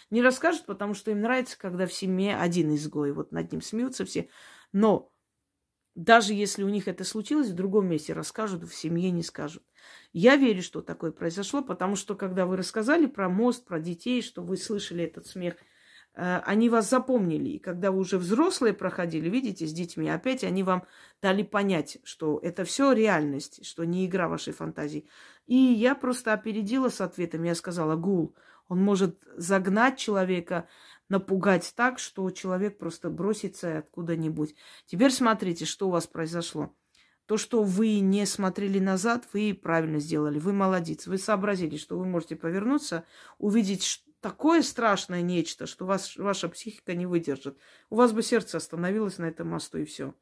[0.09, 3.11] Не расскажут, потому что им нравится, когда в семье один изгой.
[3.11, 4.27] Вот над ним смеются все.
[4.73, 5.10] Но
[6.01, 9.63] даже если у них это случилось, в другом месте расскажут, в семье не скажут.
[10.13, 14.41] Я верю, что такое произошло, потому что когда вы рассказали про мост, про детей, что
[14.41, 15.57] вы слышали этот смех,
[16.15, 17.49] э, они вас запомнили.
[17.49, 20.85] И когда вы уже взрослые проходили, видите, с детьми, опять они вам
[21.21, 25.07] дали понять, что это все реальность, что не игра вашей фантазии.
[25.45, 27.43] И я просто опередила с ответом.
[27.43, 28.35] Я сказала, Гул,
[28.69, 30.67] он может загнать человека,
[31.11, 34.55] напугать так, что человек просто бросится откуда-нибудь.
[34.85, 36.73] Теперь смотрите, что у вас произошло.
[37.25, 40.39] То, что вы не смотрели назад, вы правильно сделали.
[40.39, 41.07] Вы молодец.
[41.07, 43.03] Вы сообразили, что вы можете повернуться,
[43.37, 47.57] увидеть такое страшное нечто, что вас, ваша психика не выдержит.
[47.89, 50.13] У вас бы сердце остановилось на этом мосту, и все.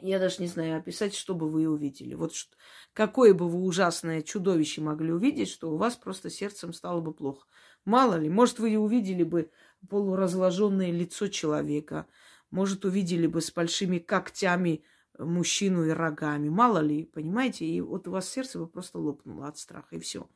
[0.00, 2.14] Я даже не знаю описать, что бы вы увидели.
[2.14, 2.56] Вот что,
[2.92, 7.46] какое бы вы ужасное чудовище могли увидеть, что у вас просто сердцем стало бы плохо.
[7.84, 9.50] Мало ли, может, вы увидели бы
[9.88, 12.06] полуразложенное лицо человека,
[12.50, 14.82] может, увидели бы с большими когтями
[15.18, 16.48] мужчину и рогами.
[16.48, 17.66] Мало ли, понимаете?
[17.66, 20.28] И вот у вас сердце бы просто лопнуло от страха, и все.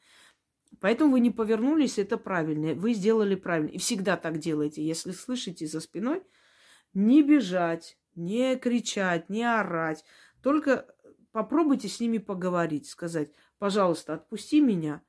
[0.81, 2.75] Поэтому вы не повернулись, это правильно.
[2.75, 3.71] Вы сделали правильно.
[3.71, 4.85] И всегда так делайте.
[4.85, 6.23] Если слышите за спиной,
[6.95, 10.05] не бежать, не кричать, не орать.
[10.43, 10.87] Только
[11.31, 15.03] попробуйте с ними поговорить, сказать, пожалуйста, отпусти меня.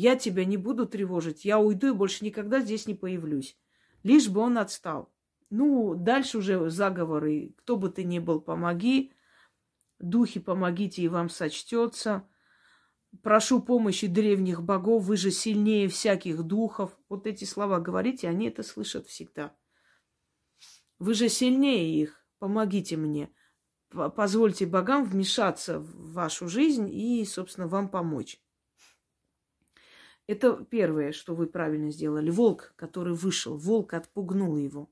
[0.00, 1.44] Я тебя не буду тревожить.
[1.44, 3.58] Я уйду и больше никогда здесь не появлюсь.
[4.04, 5.12] Лишь бы он отстал.
[5.50, 7.52] Ну, дальше уже заговоры.
[7.58, 9.12] Кто бы ты ни был, помоги.
[9.98, 12.28] Духи, помогите, и вам сочтется.
[13.24, 16.96] Прошу помощи древних богов, вы же сильнее всяких духов.
[17.08, 19.52] Вот эти слова говорите, они это слышат всегда.
[21.00, 23.32] Вы же сильнее их, помогите мне.
[23.90, 28.40] Позвольте богам вмешаться в вашу жизнь и, собственно, вам помочь.
[30.28, 32.30] Это первое, что вы правильно сделали.
[32.30, 34.88] Волк, который вышел, волк отпугнул его.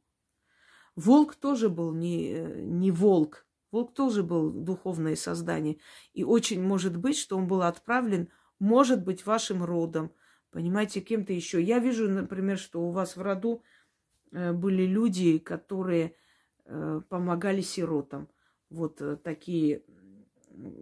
[0.97, 5.77] Волк тоже был не, э, не волк, Волк тоже был духовное создание.
[6.15, 10.13] И очень может быть, что он был отправлен, может быть, вашим родом,
[10.51, 11.61] понимаете, кем-то еще.
[11.63, 13.63] Я вижу, например, что у вас в роду
[14.33, 16.15] э, были люди, которые
[16.65, 18.29] э, помогали сиротам.
[18.71, 19.83] Вот такие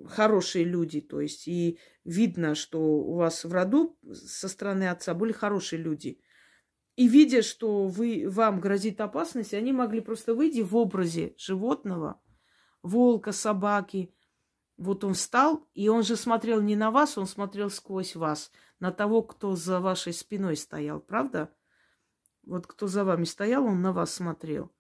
[0.09, 5.33] хорошие люди, то есть и видно, что у вас в роду со стороны отца были
[5.33, 6.20] хорошие люди.
[6.97, 12.20] И видя, что вы, вам грозит опасность, они могли просто выйти в образе животного–
[12.85, 14.14] волка, собаки.
[14.77, 18.93] Вот он встал, и он же смотрел не на вас, он смотрел сквозь вас, на
[18.93, 21.53] того, кто за вашей спиной стоял, правда?
[22.45, 24.72] Вот кто за вами стоял, он на вас смотрел.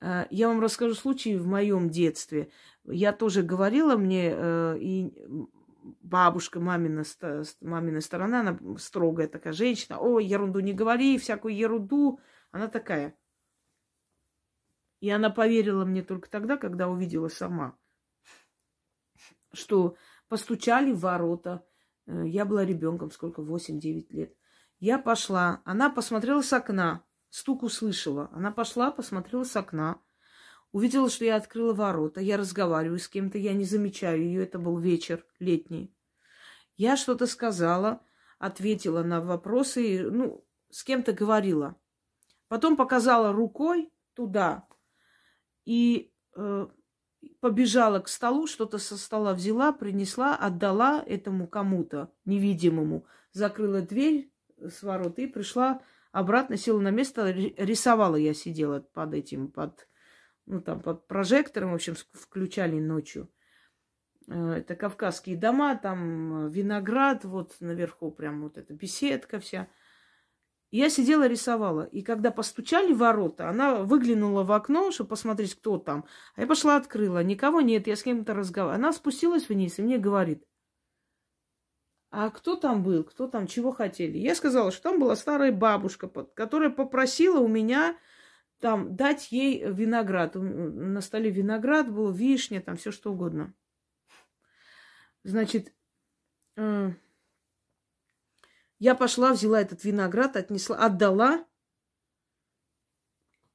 [0.00, 2.50] Э, я вам расскажу случай в моем детстве.
[2.84, 5.12] Я тоже говорила мне, э, и
[6.02, 7.04] бабушка, мамина,
[7.60, 9.98] мамина сторона, она строгая такая женщина.
[9.98, 12.20] О, ерунду не говори, всякую ерунду.
[12.50, 13.16] Она такая.
[15.00, 17.76] И она поверила мне только тогда, когда увидела сама,
[19.52, 19.96] что
[20.28, 21.64] постучали в ворота.
[22.06, 24.34] Э, я была ребенком, сколько, 8-9 лет.
[24.78, 28.28] Я пошла, она посмотрела с окна, стук услышала.
[28.32, 30.00] Она пошла, посмотрела с окна,
[30.72, 32.20] увидела, что я открыла ворота.
[32.20, 35.94] Я разговариваю с кем-то, я не замечаю ее, это был вечер летний.
[36.76, 38.02] Я что-то сказала,
[38.38, 41.76] ответила на вопросы, ну, с кем-то говорила.
[42.48, 44.66] Потом показала рукой туда,
[45.64, 46.66] и э,
[47.40, 54.82] побежала к столу, что-то со стола взяла, принесла, отдала этому кому-то невидимому, закрыла дверь с
[54.82, 55.82] ворот и пришла
[56.12, 59.88] обратно, села на место, рисовала я сидела под этим, под,
[60.46, 63.30] ну, там, под прожектором, в общем, включали ночью.
[64.28, 69.68] Э, это кавказские дома, там виноград, вот наверху прям вот эта беседка вся–
[70.70, 71.82] я сидела, рисовала.
[71.82, 76.04] И когда постучали в ворота, она выглянула в окно, чтобы посмотреть, кто там.
[76.36, 77.24] А я пошла, открыла.
[77.24, 78.76] Никого нет, я с кем-то разговаривала.
[78.76, 80.44] Она спустилась вниз и мне говорит,
[82.10, 84.18] а кто там был, кто там, чего хотели?
[84.18, 87.96] Я сказала, что там была старая бабушка, которая попросила у меня
[88.58, 90.34] там дать ей виноград.
[90.34, 93.54] На столе виноград был, вишня, там все что угодно.
[95.22, 95.72] Значит,
[96.56, 96.90] э,
[98.80, 101.46] я пошла, взяла этот виноград, отнесла, отдала.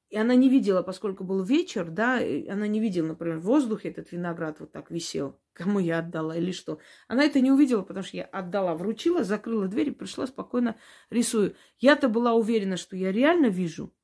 [0.08, 4.12] И она не видела, поскольку был вечер, да, она не видела, например, в воздухе этот
[4.12, 6.78] виноград вот так висел, кому я отдала или что.
[7.08, 10.76] Она это не увидела, потому что я отдала, вручила, закрыла дверь и пришла спокойно
[11.10, 11.56] рисую.
[11.78, 13.94] Я-то была уверена, что я реально вижу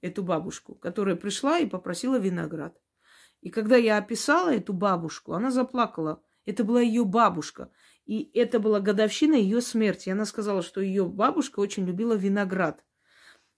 [0.00, 2.80] эту бабушку, которая пришла и попросила виноград.
[3.40, 6.22] И когда я описала эту бабушку, она заплакала.
[6.46, 7.70] Это была ее бабушка.
[8.06, 10.10] И это была годовщина ее смерти.
[10.10, 12.84] Она сказала, что ее бабушка очень любила виноград.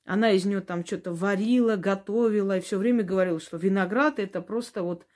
[0.05, 4.83] Она из нее там что-то варила, готовила и все время говорила, что виноград это просто
[4.83, 5.07] вот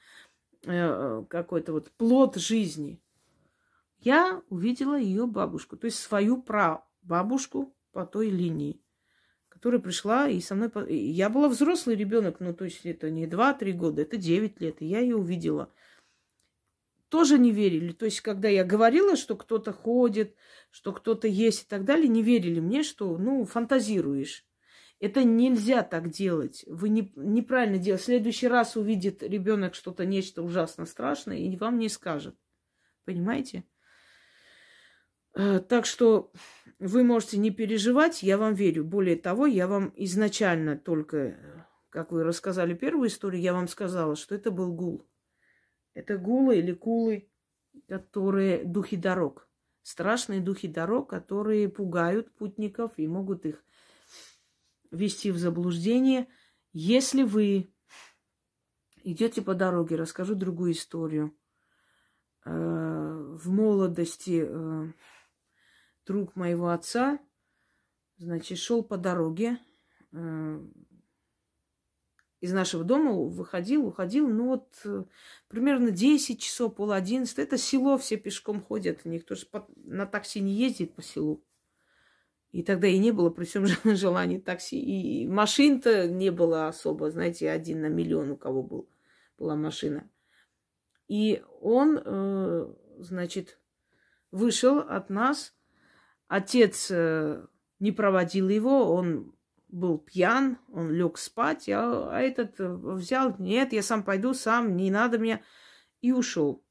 [0.67, 3.01] какой-то вот плод жизни.
[3.99, 8.83] Я увидела ее бабушку, то есть свою прабабушку по той линии,
[9.49, 10.71] которая пришла и со мной...
[10.89, 14.87] Я была взрослый ребенок, ну то есть это не 2-3 года, это 9 лет, и
[14.87, 15.73] я ее увидела–
[17.09, 17.93] тоже не верили.
[17.93, 20.35] То есть, когда я говорила, что кто-то ходит,
[20.71, 24.46] что кто-то есть и так далее, не верили мне, что, ну, фантазируешь.
[24.99, 26.65] Это нельзя так делать.
[26.67, 28.03] Вы не, неправильно делаете.
[28.03, 32.35] В следующий раз увидит ребенок что-то, нечто ужасно страшное, и вам не скажет.
[33.05, 33.65] Понимаете?
[35.35, 36.33] Э, так что
[36.79, 38.85] вы можете не переживать, я вам верю.
[38.85, 44.35] Более того, я вам изначально только, как вы рассказали первую историю, я вам сказала, что
[44.35, 45.07] это был гул
[45.93, 47.29] Это гулы или кулы,
[47.87, 49.47] которые духи дорог.
[49.83, 53.63] Страшные духи дорог, которые пугают путников и могут их
[54.91, 56.29] ввести в заблуждение.
[56.73, 57.71] Если вы
[59.07, 61.37] идете по дороге, расскажу другую историю.
[62.45, 64.93] Э, в молодости э,
[66.05, 67.19] друг моего отца,
[68.19, 69.59] значит, шел по дороге
[70.13, 70.61] э,
[72.41, 74.87] из нашего дома, выходил, уходил, ну вот
[75.49, 77.39] примерно 10 часов, пол одиннадцать.
[77.39, 81.46] Это село, все пешком ходят, никто же на такси не ездит по селу.
[82.57, 84.81] И тогда и не было при всем желании такси.
[84.81, 88.89] И машин-то не было особо, знаете, один на миллион у кого был,
[89.37, 90.09] была машина.
[91.07, 93.61] И он, э, значит,
[94.31, 95.55] вышел от нас.
[96.29, 97.45] Отец э,
[97.79, 99.37] не проводил его, он
[99.69, 104.79] был пьян, он лег спать, а, а этот э, взял, нет, я сам пойду, сам,
[104.79, 105.45] не надо мне,
[106.01, 106.65] и ушел.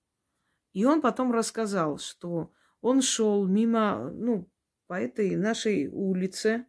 [0.73, 4.49] И он потом рассказал, что он шел мимо, ну,
[4.87, 6.65] по этой нашей улице,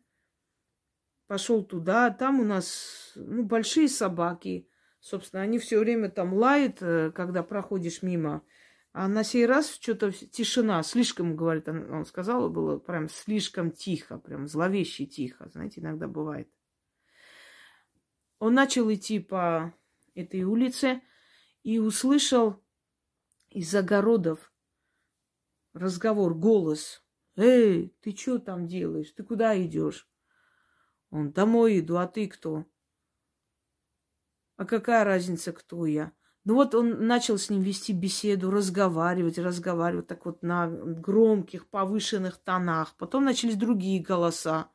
[1.26, 4.68] пошел туда, там у нас ну, большие собаки.
[5.00, 8.42] Собственно, они все время там лают, э, когда проходишь мимо.
[8.92, 14.18] А на сей раз что-то тишина, слишком, говорит, он, он сказал, было прям слишком тихо,
[14.18, 15.48] прям зловеще тихо.
[15.50, 16.48] Знаете, иногда бывает.
[18.38, 19.74] Он начал идти по
[20.14, 21.02] этой улице
[21.62, 22.62] и услышал
[23.50, 24.52] из огородов
[25.74, 27.02] разговор, голос–
[27.37, 29.12] Эй, ты что там делаешь?
[29.12, 30.09] Ты куда идешь?
[31.11, 32.64] Он, домой иду, а ты кто?
[34.57, 36.12] А какая разница, кто я?
[36.45, 42.39] Ну вот он начал с ним вести беседу, разговаривать, разговаривать так вот на громких, повышенных
[42.39, 42.95] тонах.
[42.97, 44.70] Потом начались другие голоса.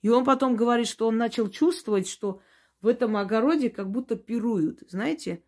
[0.00, 2.40] И он потом говорит, что он начал чувствовать, что
[2.80, 4.80] в этом огороде как будто пируют.
[4.88, 5.42] Знаете?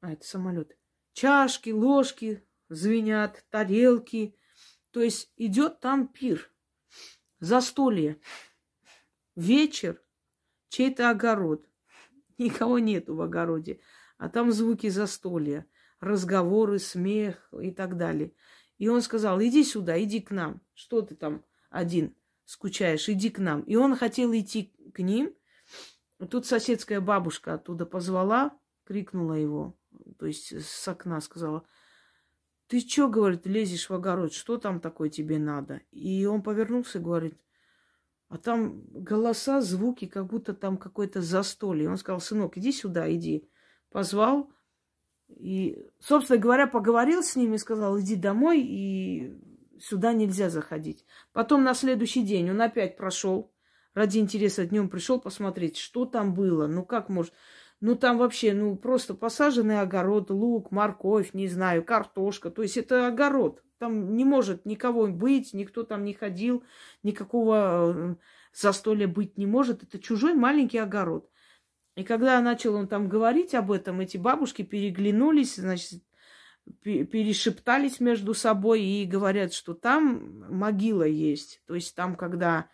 [0.00, 0.76] А, это самолет.
[1.14, 4.36] Чашки, ложки звенят, тарелки.
[4.90, 6.50] То есть идет там пир,
[7.40, 8.20] застолье,
[9.34, 10.02] вечер,
[10.68, 11.66] чей-то огород.
[12.36, 13.80] Никого нету в огороде,
[14.18, 15.66] а там звуки застолья,
[16.00, 18.32] разговоры, смех и так далее.
[18.78, 20.60] И он сказал, иди сюда, иди к нам.
[20.74, 23.62] Что ты там один скучаешь, иди к нам.
[23.62, 25.32] И он хотел идти к ним.
[26.28, 29.78] Тут соседская бабушка оттуда позвала, крикнула его
[30.18, 31.64] то есть с окна сказала,
[32.66, 35.82] ты что, говорит, лезешь в огород, что там такое тебе надо?
[35.90, 37.38] И он повернулся и говорит,
[38.28, 41.88] а там голоса, звуки, как будто там какое-то застолье.
[41.88, 43.48] Он сказал, сынок, иди сюда, иди.
[43.90, 44.50] Позвал.
[45.28, 49.38] И, собственно говоря, поговорил с ними, сказал, иди домой, и
[49.78, 51.04] сюда нельзя заходить.
[51.32, 53.52] Потом на следующий день он опять прошел.
[53.94, 56.66] Ради интереса днем пришел посмотреть, что там было.
[56.66, 57.32] Ну как может...
[57.80, 62.50] Ну, там вообще, ну, просто посаженный огород, лук, морковь, не знаю, картошка.
[62.50, 63.62] То есть это огород.
[63.78, 66.64] Там не может никого быть, никто там не ходил,
[67.02, 68.14] никакого э,
[68.54, 69.82] застолья быть не может.
[69.82, 71.28] Это чужой маленький огород.
[71.96, 76.02] И когда начал он там говорить об этом, эти бабушки переглянулись, значит,
[76.82, 81.62] перешептались между собой и говорят, что там могила есть.
[81.66, 82.68] То есть там, когда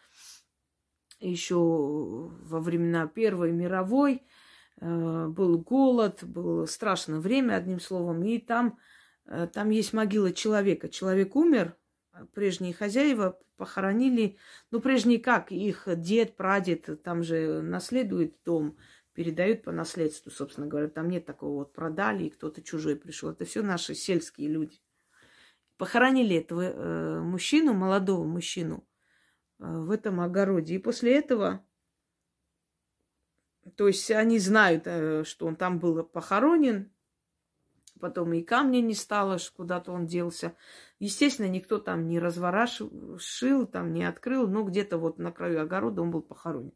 [1.19, 4.23] еще во времена Первой мировой
[4.81, 8.79] был голод, было страшное время, одним словом, и там,
[9.27, 10.89] э, там есть могила человека.
[10.89, 11.77] Человек умер,
[12.33, 14.39] прежние хозяева похоронили,
[14.71, 18.79] ну, прежние как, их дед, прадед, там же наследует дом,
[19.13, 20.89] передают по наследству, собственно говоря.
[20.89, 23.31] Там нет такого вот продали, и кто-то чужой пришел.
[23.31, 24.81] Это все наши сельские люди.
[25.77, 28.87] Похоронили этого э, мужчину, молодого мужчину,
[29.59, 30.75] э, в этом огороде.
[30.75, 31.63] И после этого
[33.77, 36.91] то есть они знают, э, что он там был похоронен,
[38.01, 40.57] потом и камня не стало, куда-то он делся.
[40.99, 46.11] Естественно, никто там не разворошил, там не открыл, но где-то вот на краю огорода он
[46.11, 46.73] был похоронен.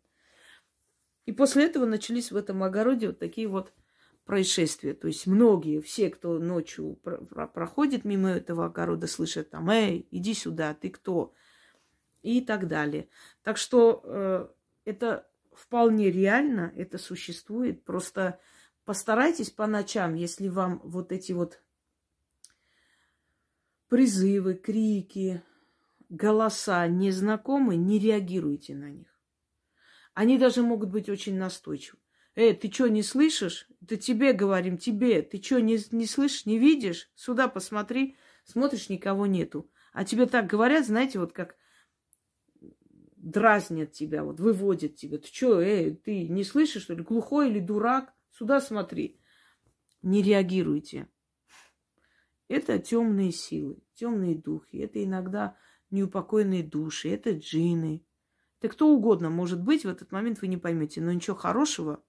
[1.26, 3.72] И после этого начались в этом огороде вот такие вот
[4.26, 4.94] происшествия.
[4.94, 6.98] То есть многие, все, кто ночью
[7.54, 11.32] проходит мимо этого огорода, слышат там, эй, иди сюда, ты кто?
[12.22, 13.08] И так далее.
[13.42, 14.48] Так что э,
[14.84, 15.26] это
[15.58, 17.84] вполне реально это существует.
[17.84, 18.40] Просто
[18.84, 21.62] постарайтесь по ночам, если вам вот эти вот
[23.88, 25.42] призывы, крики,
[26.08, 29.08] голоса незнакомы, не реагируйте на них.
[30.14, 31.98] Они даже могут быть очень настойчивы.
[32.36, 33.68] Эй, ты что, не слышишь?
[33.80, 35.22] Это тебе говорим, тебе.
[35.22, 37.10] Ты что, не, не слышишь, не видишь?
[37.14, 38.16] Сюда посмотри.
[38.44, 39.70] Смотришь, никого нету.
[39.92, 41.56] А тебе так говорят, знаете, вот как
[43.24, 45.18] дразнят тебя, вот выводят тебя.
[45.18, 48.12] Ты что, эй, ты не слышишь, что ли, глухой или дурак?
[48.30, 49.18] Сюда смотри.
[50.02, 51.08] Не реагируйте.
[52.48, 54.76] Это темные силы, темные духи.
[54.76, 55.56] Это иногда
[55.90, 58.04] неупокоенные души, это джины.
[58.60, 61.00] Это кто угодно может быть, в этот момент вы не поймете.
[61.00, 62.04] Но ничего хорошего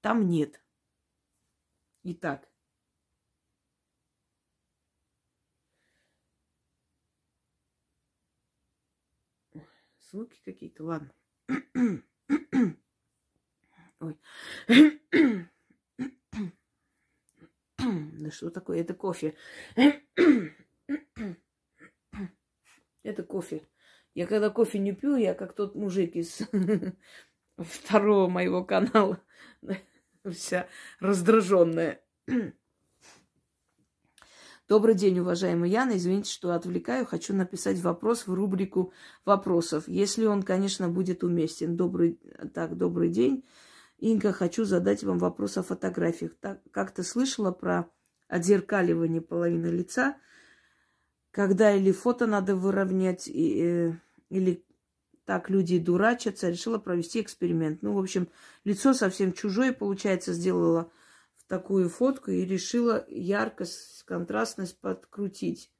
[0.00, 0.62] там нет.
[2.04, 2.49] Итак,
[10.10, 11.12] звуки какие-то, ладно.
[14.00, 14.18] Ой.
[17.78, 18.80] Да что такое?
[18.80, 19.34] Это кофе.
[23.02, 23.66] Это кофе.
[24.14, 26.40] Я когда кофе не пью, я как тот мужик из
[27.56, 29.22] второго моего канала.
[30.30, 32.04] Вся раздраженная.
[34.70, 35.96] Добрый день, уважаемая Яна.
[35.96, 37.04] Извините, что отвлекаю.
[37.04, 38.92] Хочу написать вопрос в рубрику
[39.24, 41.76] вопросов, если он, конечно, будет уместен.
[41.76, 42.20] Добрый,
[42.54, 43.42] так, добрый день.
[43.98, 46.36] Инга, хочу задать вам вопрос о фотографиях.
[46.40, 47.90] Так, как-то слышала про
[48.28, 50.16] отзеркаливание половины лица,
[51.32, 53.92] когда или фото надо выровнять, и, э,
[54.28, 54.64] или
[55.24, 56.48] так люди дурачатся.
[56.48, 57.82] Решила провести эксперимент.
[57.82, 58.28] Ну, в общем,
[58.62, 60.92] лицо совсем чужое, получается, сделала
[61.50, 65.72] такую фотку и решила яркость, контрастность подкрутить,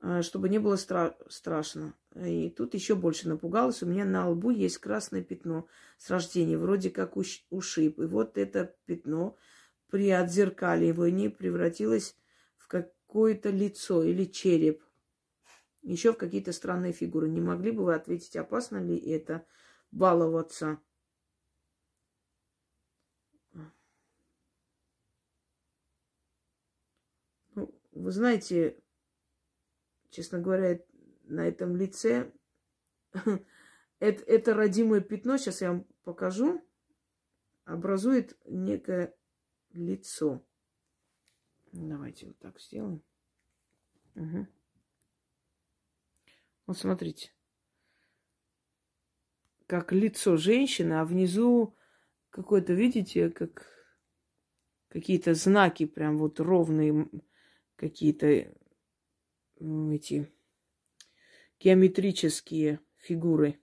[0.00, 1.92] а, чтобы не было стра- страшно.
[2.14, 3.82] И тут еще больше напугалась.
[3.82, 5.66] У меня на лбу есть красное пятно
[5.98, 7.98] с рождения, вроде как уш- ушиб.
[8.00, 9.36] И вот это пятно
[9.90, 12.16] при отзеркаливании превратилось
[12.56, 14.82] в какое-то лицо или череп.
[15.82, 17.28] Еще в какие-то странные фигуры.
[17.28, 19.44] Не могли бы вы ответить, опасно ли это
[19.90, 20.80] баловаться?
[28.02, 28.76] Вы знаете,
[30.10, 30.80] честно говоря,
[31.22, 32.32] на этом лице
[34.00, 36.60] это, это родимое пятно, сейчас я вам покажу,
[37.64, 39.14] образует некое
[39.70, 40.44] лицо.
[41.70, 43.04] Давайте вот так сделаем.
[44.16, 44.48] Угу.
[46.66, 47.32] Вот смотрите.
[49.68, 51.76] Как лицо женщины, а внизу
[52.30, 53.64] какое-то, видите, как
[54.88, 57.08] какие-то знаки прям вот ровные
[57.82, 58.26] какие-то
[59.56, 60.32] эти
[61.58, 63.60] геометрические фигуры.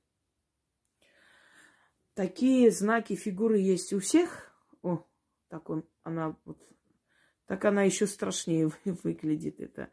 [2.16, 4.54] Такие знаки фигуры есть у всех.
[4.82, 5.08] О,
[5.48, 6.62] так он, она вот,
[7.46, 9.90] так она еще страшнее выглядит, эта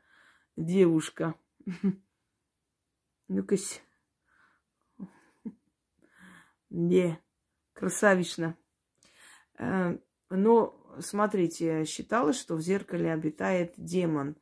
[0.57, 1.37] девушка.
[3.29, 3.57] Ну-ка,
[6.71, 7.21] не,
[7.75, 8.57] красавично.
[9.59, 9.99] Э,
[10.31, 14.37] но смотрите, считалось, что в зеркале обитает демон,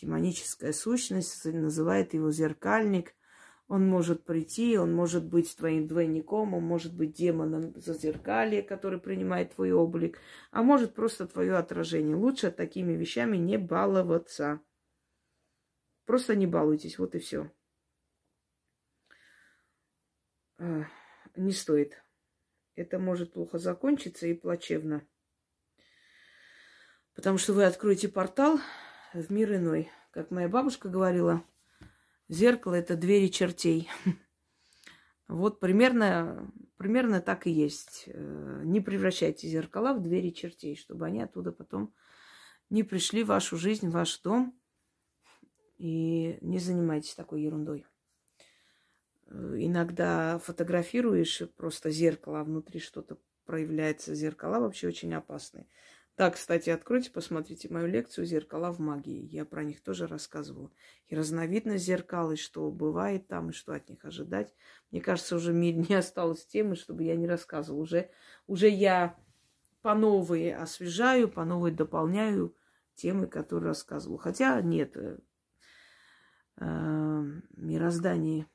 [0.00, 3.14] демоническая сущность, называет его зеркальник.
[3.68, 8.98] Он может прийти, он может быть твоим двойником, он может быть демоном за зеркалье, который
[8.98, 10.18] принимает твой облик,
[10.50, 12.16] а может просто твое отражение.
[12.16, 14.60] Лучше такими вещами не баловаться.
[16.04, 17.52] Просто не балуйтесь, вот и все.
[20.58, 22.02] Не стоит.
[22.74, 25.06] Это может плохо закончиться и плачевно.
[27.20, 28.58] Потому что вы откроете портал
[29.12, 29.90] в мир иной.
[30.10, 31.44] Как моя бабушка говорила,
[32.30, 33.90] зеркало– это двери чертей.
[35.28, 38.04] Вот примерно, примерно так и есть.
[38.06, 41.94] Э, не превращайте зеркала в двери чертей, чтобы они оттуда потом
[42.70, 44.58] не пришли в вашу жизнь, в ваш дом.
[45.76, 47.84] И не занимайтесь такой ерундой.
[49.26, 54.14] Э, иногда фотографируешь просто зеркало, а внутри что-то проявляется.
[54.14, 55.66] Зеркала вообще очень опасные.
[56.20, 59.24] Так, кстати, откройте, посмотрите мою лекцию «Зеркала в магии».
[59.32, 60.70] Я про них тоже рассказывала.
[61.08, 64.54] И разновидность зеркал, и что бывает там, и что от них ожидать.
[64.90, 67.80] Мне кажется, уже мир не осталось темы, чтобы я не рассказывала.
[67.80, 68.10] Уже,
[68.46, 69.18] уже я
[69.80, 72.54] по новой освежаю, по новой дополняю
[72.96, 74.18] темы, которые рассказывала.
[74.18, 75.20] Хотя нет, э,
[76.58, 77.24] э,
[77.56, 78.46] мироздание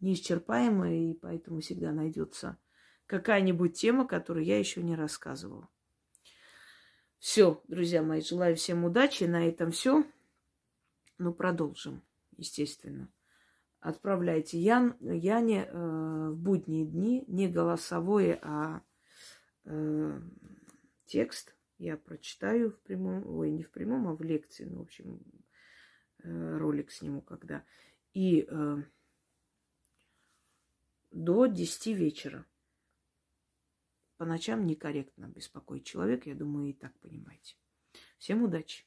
[0.00, 2.58] неисчерпаемое, и поэтому всегда найдется
[3.06, 5.68] какая-нибудь тема, которую я еще не рассказывала.
[7.18, 9.24] Все, друзья мои, желаю всем удачи.
[9.24, 10.04] На этом все.
[11.18, 12.02] Ну, продолжим,
[12.36, 13.08] естественно.
[13.80, 18.82] Отправляйте Ян, Яне э, в будние дни не голосовое, а
[19.64, 20.20] э,
[21.06, 21.54] текст.
[21.78, 24.64] Я прочитаю в прямом, ой, не в прямом, а в лекции.
[24.64, 25.20] Ну, в общем,
[26.22, 27.64] э, ролик сниму когда.
[28.12, 28.76] И э,
[31.12, 32.44] до 10 вечера.
[34.16, 37.56] По ночам некорректно беспокоить человека, я думаю, и так понимаете.
[38.18, 38.85] Всем удачи!